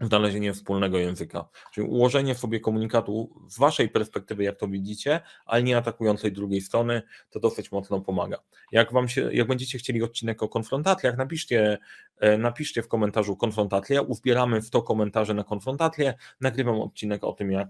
znalezienie 0.00 0.52
wspólnego 0.52 0.98
języka. 0.98 1.48
Czyli 1.72 1.86
ułożenie 1.86 2.34
sobie 2.34 2.60
komunikatu 2.60 3.30
z 3.48 3.58
waszej 3.58 3.88
perspektywy, 3.88 4.44
jak 4.44 4.56
to 4.56 4.68
widzicie, 4.68 5.20
ale 5.46 5.62
nie 5.62 5.76
atakującej 5.76 6.32
drugiej 6.32 6.60
strony, 6.60 7.02
to 7.30 7.40
dosyć 7.40 7.72
mocno 7.72 8.00
pomaga. 8.00 8.38
Jak 8.72 8.92
wam 8.92 9.08
się, 9.08 9.28
jak 9.32 9.46
będziecie 9.46 9.78
chcieli 9.78 10.02
odcinek 10.02 10.42
o 10.42 10.48
konfrontacjach, 10.48 11.16
napiszcie, 11.16 11.78
e, 12.18 12.38
napiszcie 12.38 12.82
w 12.82 12.88
komentarzu 12.88 13.36
konfrontację, 13.36 14.02
uzbieramy 14.02 14.62
w 14.62 14.70
to 14.70 14.82
komentarze 14.82 15.34
na 15.34 15.44
konfrontację, 15.44 16.14
nagrywam 16.40 16.80
odcinek 16.80 17.24
o 17.24 17.32
tym, 17.32 17.52
jak 17.52 17.68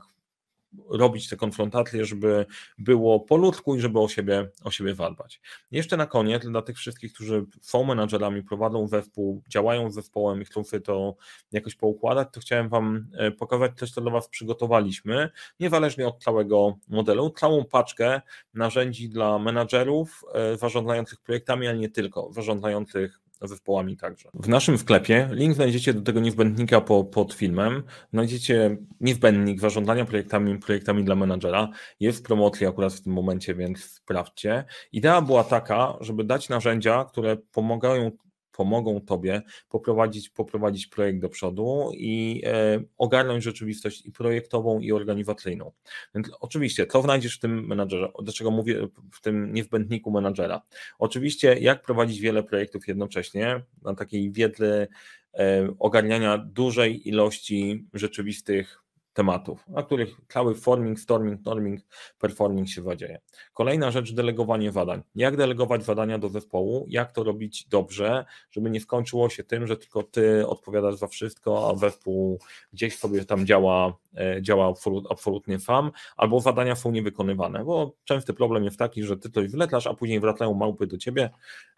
robić 0.89 1.29
te 1.29 1.37
konfrontacje, 1.37 2.05
żeby 2.05 2.47
było 2.79 3.21
po 3.21 3.37
ludzku 3.37 3.77
i 3.77 3.81
żeby 3.81 4.01
o 4.01 4.09
siebie, 4.09 4.51
o 4.65 4.71
siebie 4.71 4.95
zadbać. 4.95 5.41
Jeszcze 5.71 5.97
na 5.97 6.07
koniec, 6.07 6.47
dla 6.47 6.63
tych 6.63 6.77
wszystkich, 6.77 7.13
którzy 7.13 7.45
są 7.61 7.85
menadżerami, 7.85 8.43
prowadzą 8.43 8.89
zespół, 8.89 9.43
działają 9.49 9.91
z 9.91 9.95
zespołem 9.95 10.43
i 10.43 10.45
chcą 10.45 10.65
sobie 10.65 10.81
to 10.81 11.17
jakoś 11.53 11.75
poukładać, 11.75 12.29
to 12.33 12.41
chciałem 12.41 12.69
Wam 12.69 13.07
e, 13.13 13.31
pokazać 13.31 13.73
coś, 13.77 13.91
co 13.91 14.01
dla 14.01 14.11
Was 14.11 14.29
przygotowaliśmy, 14.29 15.31
niezależnie 15.61 16.09
od 16.09 16.23
całego 16.23 16.77
modelu, 16.89 17.31
całą 17.31 17.65
paczkę 17.65 18.21
narzędzi 18.55 19.09
dla 19.09 19.39
menadżerów 19.39 20.25
e, 20.35 20.57
zarządzających 20.57 21.21
projektami, 21.21 21.67
ale 21.67 21.79
nie 21.79 21.91
tylko, 21.91 22.33
zarządzających 22.33 23.24
zespołami 23.47 23.97
także. 23.97 24.29
W 24.35 24.49
naszym 24.49 24.79
sklepie 24.79 25.29
link 25.33 25.55
znajdziecie 25.55 25.95
do 25.95 26.03
tego 26.03 26.21
niezbędnika 26.21 26.81
po, 26.81 27.05
pod 27.05 27.35
filmem. 27.35 27.83
Znajdziecie 28.13 28.77
niezbędnik 29.01 29.61
zarządzania 29.61 30.05
projektami, 30.05 30.59
projektami 30.59 31.05
dla 31.05 31.15
menadżera. 31.15 31.69
Jest 32.01 32.19
w 32.19 32.23
promocji 32.23 32.67
akurat 32.67 32.93
w 32.93 33.03
tym 33.03 33.13
momencie, 33.13 33.55
więc 33.55 33.85
sprawdźcie. 33.85 34.65
Idea 34.93 35.21
była 35.21 35.45
taka, 35.45 35.95
żeby 36.01 36.25
dać 36.25 36.49
narzędzia, 36.49 37.05
które 37.05 37.37
pomagają 37.37 38.11
pomogą 38.57 39.01
Tobie 39.01 39.43
poprowadzić, 39.69 40.31
poprowadzić 40.31 40.87
projekt 40.87 41.21
do 41.21 41.29
przodu 41.29 41.91
i 41.95 42.43
e, 42.47 42.83
ogarnąć 42.99 43.45
rzeczywistość 43.45 44.07
i 44.07 44.13
projektową, 44.13 44.81
i 44.81 44.93
organizacyjną. 44.93 45.73
Więc 46.15 46.31
oczywiście, 46.41 46.87
co 46.87 47.03
znajdziesz 47.03 47.37
w 47.37 47.41
tym 47.41 47.67
menadżerze? 47.67 48.09
Dlaczego 48.23 48.51
mówię 48.51 48.89
w 49.13 49.21
tym 49.21 49.55
niezbędniku 49.55 50.11
menadżera? 50.11 50.63
Oczywiście, 50.99 51.59
jak 51.61 51.83
prowadzić 51.83 52.21
wiele 52.21 52.43
projektów 52.43 52.89
jednocześnie 52.89 53.63
na 53.83 53.95
takiej 53.95 54.31
wiedzy 54.31 54.89
e, 55.35 55.69
ogarniania 55.79 56.39
dużej 56.39 57.09
ilości 57.09 57.87
rzeczywistych 57.95 58.84
tematów, 59.15 59.69
na 59.69 59.83
których 59.83 60.17
cały 60.29 60.55
forming, 60.55 61.01
storming, 61.01 61.45
norming, 61.45 61.81
performing 62.19 62.69
się 62.69 62.83
zadzieje. 62.83 63.21
Kolejna 63.53 63.91
rzecz, 63.91 64.13
delegowanie 64.13 64.73
zadań. 64.73 65.03
Jak 65.15 65.37
delegować 65.37 65.85
zadania 65.85 66.19
do 66.19 66.29
zespołu, 66.29 66.87
jak 66.89 67.13
to 67.13 67.25
robić 67.25 67.69
dobrze, 67.69 68.25
żeby 68.51 68.71
nie 68.71 68.81
skończyło 68.81 69.29
się 69.29 69.45
tym, 69.45 69.67
że 69.67 69.77
tylko 69.77 70.03
ty 70.03 70.47
odpowiadasz 70.47 70.95
za 70.95 71.07
wszystko, 71.07 71.71
a 71.71 71.77
zespół 71.77 72.39
gdzieś 72.73 72.99
sobie 72.99 73.25
tam 73.25 73.47
działa, 73.47 73.93
działa 74.41 74.75
absolutnie 75.11 75.61
sam, 75.61 75.91
albo 76.17 76.41
zadania 76.41 76.77
są 76.77 76.93
niewykonywane, 76.93 77.65
bo 77.65 77.97
częsty 78.05 78.35
problem 78.35 78.65
jest 78.65 78.79
taki, 78.79 79.03
że 79.03 79.17
ty 79.17 79.31
coś 79.31 79.49
wletasz, 79.49 79.87
a 79.87 79.95
później 79.95 80.21
wracają 80.21 80.55
małpy 80.55 80.87
do 80.87 80.99
ciebie, 80.99 81.31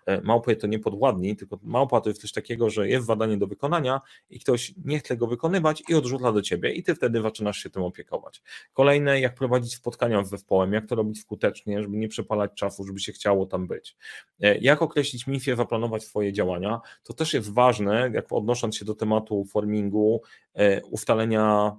e, 0.06 0.20
małpy 0.20 0.56
to 0.56 0.66
nie 0.66 0.78
podładni, 0.78 1.36
tylko 1.36 1.58
małpa 1.62 2.00
to 2.00 2.10
jest 2.10 2.20
coś 2.20 2.32
takiego, 2.32 2.70
że 2.70 2.88
jest 2.88 3.06
zadanie 3.06 3.36
do 3.36 3.46
wykonania 3.46 4.00
i 4.30 4.40
ktoś 4.40 4.74
nie 4.84 4.98
chce 4.98 5.16
go 5.16 5.26
wykonywać 5.26 5.82
i 5.88 5.94
odrzuca 5.94 6.32
do 6.32 6.42
ciebie 6.42 6.72
i 6.72 6.82
ty 6.82 6.94
wtedy 6.94 7.22
zaczynasz 7.22 7.58
się 7.58 7.70
tym 7.70 7.82
opiekować. 7.82 8.42
Kolejne, 8.72 9.20
jak 9.20 9.34
prowadzić 9.34 9.74
spotkania 9.74 10.24
z 10.24 10.30
zespołem, 10.30 10.72
jak 10.72 10.86
to 10.86 10.94
robić 10.94 11.20
skutecznie, 11.20 11.82
żeby 11.82 11.96
nie 11.96 12.08
przepalać 12.08 12.50
czasu, 12.54 12.84
żeby 12.84 13.00
się 13.00 13.12
chciało 13.12 13.46
tam 13.46 13.66
być. 13.66 13.96
E, 14.40 14.58
jak 14.58 14.82
określić 14.82 15.26
misję, 15.26 15.56
zaplanować 15.56 16.04
swoje 16.04 16.32
działania, 16.32 16.80
to 17.02 17.12
też 17.12 17.34
jest 17.34 17.52
ważne, 17.52 18.10
jak 18.14 18.32
odnosząc 18.32 18.76
się 18.76 18.84
do 18.84 18.94
tematu 18.94 19.44
formingu, 19.44 20.22
e, 20.54 20.84
ustalenia 20.84 21.76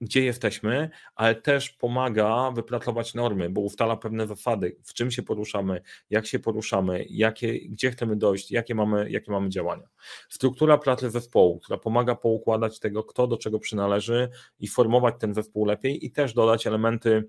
gdzie 0.00 0.24
jesteśmy, 0.24 0.90
ale 1.14 1.34
też 1.34 1.70
pomaga 1.70 2.50
wypracować 2.50 3.14
normy, 3.14 3.50
bo 3.50 3.60
ustala 3.60 3.96
pewne 3.96 4.26
zasady, 4.26 4.76
w 4.84 4.94
czym 4.94 5.10
się 5.10 5.22
poruszamy, 5.22 5.80
jak 6.10 6.26
się 6.26 6.38
poruszamy, 6.38 7.04
jakie, 7.10 7.68
gdzie 7.68 7.90
chcemy 7.90 8.16
dojść, 8.16 8.50
jakie 8.50 8.74
mamy, 8.74 9.10
jakie 9.10 9.32
mamy 9.32 9.48
działania. 9.48 9.88
Struktura 10.28 10.78
pracy 10.78 11.10
zespołu, 11.10 11.58
która 11.58 11.78
pomaga 11.78 12.14
poukładać 12.14 12.78
tego, 12.80 13.04
kto 13.04 13.26
do 13.26 13.36
czego 13.36 13.58
przynależy 13.58 14.28
i 14.60 14.68
formować 14.68 15.14
ten 15.18 15.34
zespół 15.34 15.64
lepiej 15.64 16.06
i 16.06 16.10
też 16.10 16.34
dodać 16.34 16.66
elementy 16.66 17.28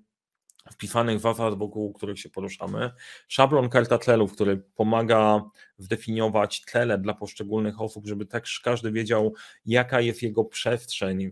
wpisanych 0.71 1.19
zasad, 1.19 1.57
wokół 1.57 1.93
których 1.93 2.19
się 2.19 2.29
poruszamy. 2.29 2.91
Szablon 3.27 3.69
karta 3.69 3.97
celów, 3.97 4.33
który 4.33 4.57
pomaga 4.75 5.41
zdefiniować 5.77 6.61
cele 6.71 6.97
dla 6.97 7.13
poszczególnych 7.13 7.81
osób, 7.81 8.07
żeby 8.07 8.25
też 8.25 8.59
każdy 8.59 8.91
wiedział, 8.91 9.33
jaka 9.65 10.01
jest 10.01 10.21
jego 10.21 10.45
przestrzeń, 10.45 11.31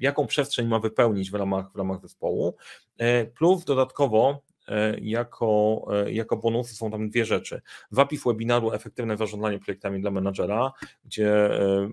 jaką 0.00 0.26
przestrzeń 0.26 0.66
ma 0.68 0.78
wypełnić 0.78 1.30
w 1.30 1.34
ramach, 1.34 1.72
w 1.72 1.76
ramach 1.76 2.00
zespołu. 2.00 2.56
E, 2.98 3.24
plus 3.24 3.64
dodatkowo 3.64 4.42
e, 4.68 4.98
jako, 5.00 5.84
e, 5.92 6.12
jako 6.12 6.36
bonusy 6.36 6.74
są 6.74 6.90
tam 6.90 7.08
dwie 7.08 7.24
rzeczy. 7.24 7.60
Zapis 7.90 8.24
webinaru 8.24 8.72
Efektywne 8.72 9.16
zarządzanie 9.16 9.58
projektami 9.58 10.00
dla 10.00 10.10
menadżera, 10.10 10.72
gdzie 11.04 11.50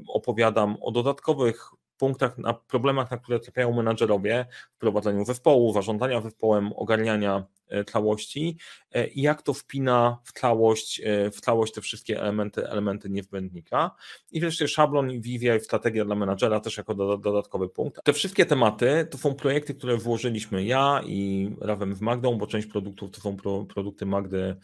opowiadam 0.07 0.77
o 0.81 0.91
dodatkowych 0.91 1.71
punktach, 2.01 2.37
na 2.37 2.53
problemach, 2.53 3.11
na 3.11 3.17
które 3.17 3.39
trafiają 3.39 3.73
menadżerowie 3.73 4.45
w 4.71 4.77
prowadzeniu 4.77 5.25
zespołu, 5.25 5.73
zarządzania 5.73 6.21
zespołem, 6.21 6.73
ogarniania 6.73 7.43
E, 7.71 7.83
całości 7.83 8.57
e, 8.91 9.07
i 9.07 9.21
jak 9.21 9.41
to 9.41 9.53
wpina 9.53 10.17
w 10.23 10.31
całość, 10.31 11.01
e, 11.03 11.31
w 11.31 11.41
całość 11.41 11.73
te 11.73 11.81
wszystkie 11.81 12.19
elementy, 12.19 12.67
elementy 12.67 13.09
niezbędnika. 13.09 13.91
I 14.31 14.39
wreszcie 14.39 14.67
szablon 14.67 15.21
VVI 15.21 15.59
strategia 15.59 16.05
dla 16.05 16.15
menadżera 16.15 16.59
też 16.59 16.77
jako 16.77 16.95
dodatkowy 16.95 17.69
punkt. 17.69 18.03
Te 18.03 18.13
wszystkie 18.13 18.45
tematy 18.45 19.07
to 19.11 19.17
są 19.17 19.33
projekty, 19.33 19.73
które 19.73 19.97
włożyliśmy 19.97 20.63
ja 20.63 21.01
i 21.05 21.49
razem 21.61 21.95
z 21.95 22.01
Magdą, 22.01 22.37
bo 22.37 22.47
część 22.47 22.67
produktów 22.67 23.11
to 23.11 23.21
są 23.21 23.35
pro, 23.35 23.65
produkty 23.65 24.05
Magdy, 24.05 24.55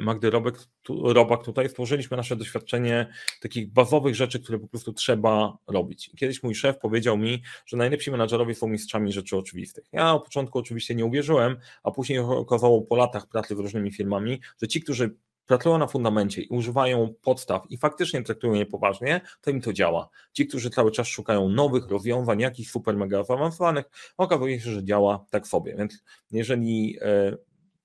Magdy 0.00 0.30
Robek, 0.30 0.54
Robak 0.88 1.44
tutaj. 1.44 1.68
Stworzyliśmy 1.68 2.16
nasze 2.16 2.36
doświadczenie 2.36 3.06
takich 3.40 3.72
bazowych 3.72 4.14
rzeczy, 4.14 4.40
które 4.40 4.58
po 4.58 4.68
prostu 4.68 4.92
trzeba 4.92 5.58
robić. 5.66 6.10
Kiedyś 6.18 6.42
mój 6.42 6.54
szef 6.54 6.78
powiedział 6.78 7.18
mi, 7.18 7.42
że 7.66 7.76
najlepsi 7.76 8.10
menadżerowie 8.10 8.54
są 8.54 8.68
mistrzami 8.68 9.12
rzeczy 9.12 9.36
oczywistych. 9.36 9.84
Ja 9.92 10.04
na 10.04 10.18
początku 10.18 10.58
oczywiście 10.58 10.94
nie 10.94 11.04
uwierzyłem, 11.04 11.56
a 11.82 11.90
później 11.90 12.18
okazało 12.38 12.82
po 12.82 12.96
latach 12.96 13.26
pracy 13.26 13.56
z 13.56 13.58
różnymi 13.58 13.92
firmami, 13.92 14.40
że 14.62 14.68
ci, 14.68 14.80
którzy 14.82 15.16
pracują 15.48 15.78
na 15.78 15.86
fundamencie 15.86 16.42
i 16.42 16.48
używają 16.48 17.14
podstaw 17.22 17.62
i 17.70 17.78
faktycznie 17.78 18.22
traktują 18.22 18.54
je 18.54 18.66
poważnie, 18.66 19.20
to 19.40 19.50
im 19.50 19.60
to 19.60 19.72
działa. 19.72 20.08
Ci, 20.32 20.46
którzy 20.46 20.70
cały 20.70 20.90
czas 20.92 21.06
szukają 21.06 21.48
nowych 21.48 21.88
rozwiązań, 21.88 22.40
jakichś 22.40 22.70
super 22.70 22.96
mega 22.96 23.24
zaawansowanych, 23.24 23.84
okazuje 24.16 24.60
się, 24.60 24.70
że 24.70 24.84
działa 24.84 25.24
tak 25.30 25.46
sobie. 25.46 25.76
Więc 25.76 26.04
jeżeli 26.30 26.98
e, 27.00 27.36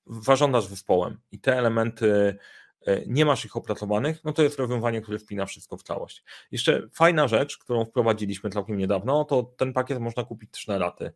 zarządzasz 0.08 0.66
zespołem 0.66 1.18
i 1.32 1.40
te 1.40 1.58
elementy 1.58 2.38
e, 2.86 3.02
nie 3.08 3.26
masz 3.26 3.46
ich 3.46 3.56
opracowanych, 3.56 4.24
no 4.24 4.34
to 4.34 4.44
jest 4.44 4.60
rozwiązanie, 4.60 5.02
które 5.02 5.20
wpina 5.20 5.46
wszystko 5.46 5.78
w 5.78 5.84
całość. 5.84 6.24
Jeszcze 6.52 6.88
fajna 6.94 7.28
rzecz, 7.28 7.58
którą 7.58 7.86
wprowadziliśmy 7.86 8.50
całkiem 8.50 8.78
niedawno, 8.78 9.26
to 9.26 9.44
ten 9.44 9.74
pakiet 9.74 10.00
można 10.00 10.24
kupić 10.24 10.52
też 10.52 10.68
na 10.68 10.78
raty. 10.78 11.14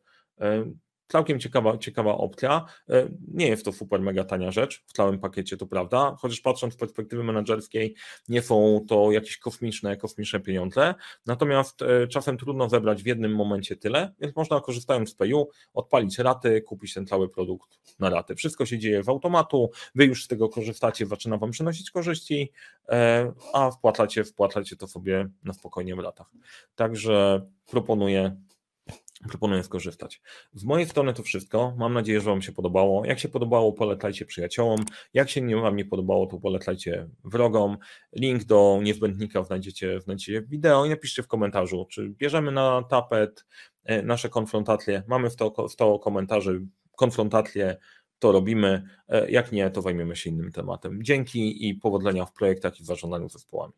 Całkiem 1.07 1.39
ciekawa, 1.39 1.77
ciekawa 1.77 2.17
opcja. 2.17 2.65
E, 2.89 3.09
nie 3.27 3.47
jest 3.47 3.65
to 3.65 3.73
super 3.73 4.01
mega 4.01 4.23
tania 4.23 4.51
rzecz 4.51 4.83
w 4.87 4.93
całym 4.93 5.19
pakiecie, 5.19 5.57
to 5.57 5.67
prawda, 5.67 6.15
chociaż 6.19 6.41
patrząc 6.41 6.73
z 6.73 6.77
perspektywy 6.77 7.23
menedżerskiej, 7.23 7.95
nie 8.29 8.41
są 8.41 8.85
to 8.87 9.11
jakieś 9.11 9.37
kosmiczne, 9.37 9.97
kosmiczne 9.97 10.39
pieniądze. 10.39 10.95
Natomiast 11.25 11.81
e, 11.81 12.07
czasem 12.07 12.37
trudno 12.37 12.69
zebrać 12.69 13.03
w 13.03 13.05
jednym 13.05 13.35
momencie 13.35 13.75
tyle, 13.75 14.13
więc 14.19 14.35
można 14.35 14.61
korzystając 14.61 15.09
z 15.09 15.15
PayU 15.15 15.49
odpalić 15.73 16.19
raty, 16.19 16.61
kupić 16.61 16.93
ten 16.93 17.07
cały 17.07 17.29
produkt 17.29 17.79
na 17.99 18.09
raty. 18.09 18.35
Wszystko 18.35 18.65
się 18.65 18.79
dzieje 18.79 19.03
w 19.03 19.09
automatu, 19.09 19.71
wy 19.95 20.05
już 20.05 20.23
z 20.23 20.27
tego 20.27 20.49
korzystacie, 20.49 21.05
zaczyna 21.05 21.37
wam 21.37 21.51
przynosić 21.51 21.91
korzyści, 21.91 22.51
e, 22.89 23.31
a 23.53 23.71
wpłacacie, 23.71 24.23
wpłacacie 24.23 24.75
to 24.75 24.87
sobie 24.87 25.29
na 25.43 25.53
spokojnie 25.53 25.95
w 25.95 25.99
latach. 25.99 26.31
Także 26.75 27.41
proponuję 27.65 28.35
proponuję 29.29 29.63
skorzystać. 29.63 30.21
Z 30.53 30.63
mojej 30.63 30.87
strony 30.87 31.13
to 31.13 31.23
wszystko. 31.23 31.73
Mam 31.77 31.93
nadzieję, 31.93 32.21
że 32.21 32.29
Wam 32.29 32.41
się 32.41 32.51
podobało. 32.51 33.05
Jak 33.05 33.19
się 33.19 33.29
podobało, 33.29 33.73
polecajcie 33.73 34.25
przyjaciołom. 34.25 34.85
Jak 35.13 35.29
się 35.29 35.41
nie 35.41 35.55
Wam 35.55 35.75
nie 35.75 35.85
podobało, 35.85 36.27
to 36.27 36.39
polecajcie 36.39 37.09
wrogom. 37.23 37.77
Link 38.13 38.43
do 38.43 38.79
niezbędnika 38.83 39.43
znajdziecie, 39.43 40.01
znajdziecie 40.01 40.41
w 40.41 40.49
wideo 40.49 40.85
i 40.85 40.89
napiszcie 40.89 41.23
w 41.23 41.27
komentarzu, 41.27 41.85
czy 41.91 42.09
bierzemy 42.09 42.51
na 42.51 42.83
tapet 42.83 43.45
e, 43.83 44.01
nasze 44.01 44.29
konfrontacje. 44.29 45.03
Mamy 45.07 45.29
w 45.29 45.35
to, 45.35 45.67
w 45.67 45.75
to 45.75 45.99
komentarzy 45.99 46.67
konfrontacje, 46.97 47.77
to 48.19 48.31
robimy. 48.31 48.83
E, 49.07 49.31
jak 49.31 49.51
nie, 49.51 49.69
to 49.69 49.81
zajmiemy 49.81 50.15
się 50.15 50.29
innym 50.29 50.51
tematem. 50.51 51.03
Dzięki 51.03 51.69
i 51.69 51.75
powodzenia 51.75 52.25
w 52.25 52.33
projektach 52.33 52.79
i 52.79 52.83
w 52.83 52.85
zarządzaniu 52.85 53.29
zespołami. 53.29 53.73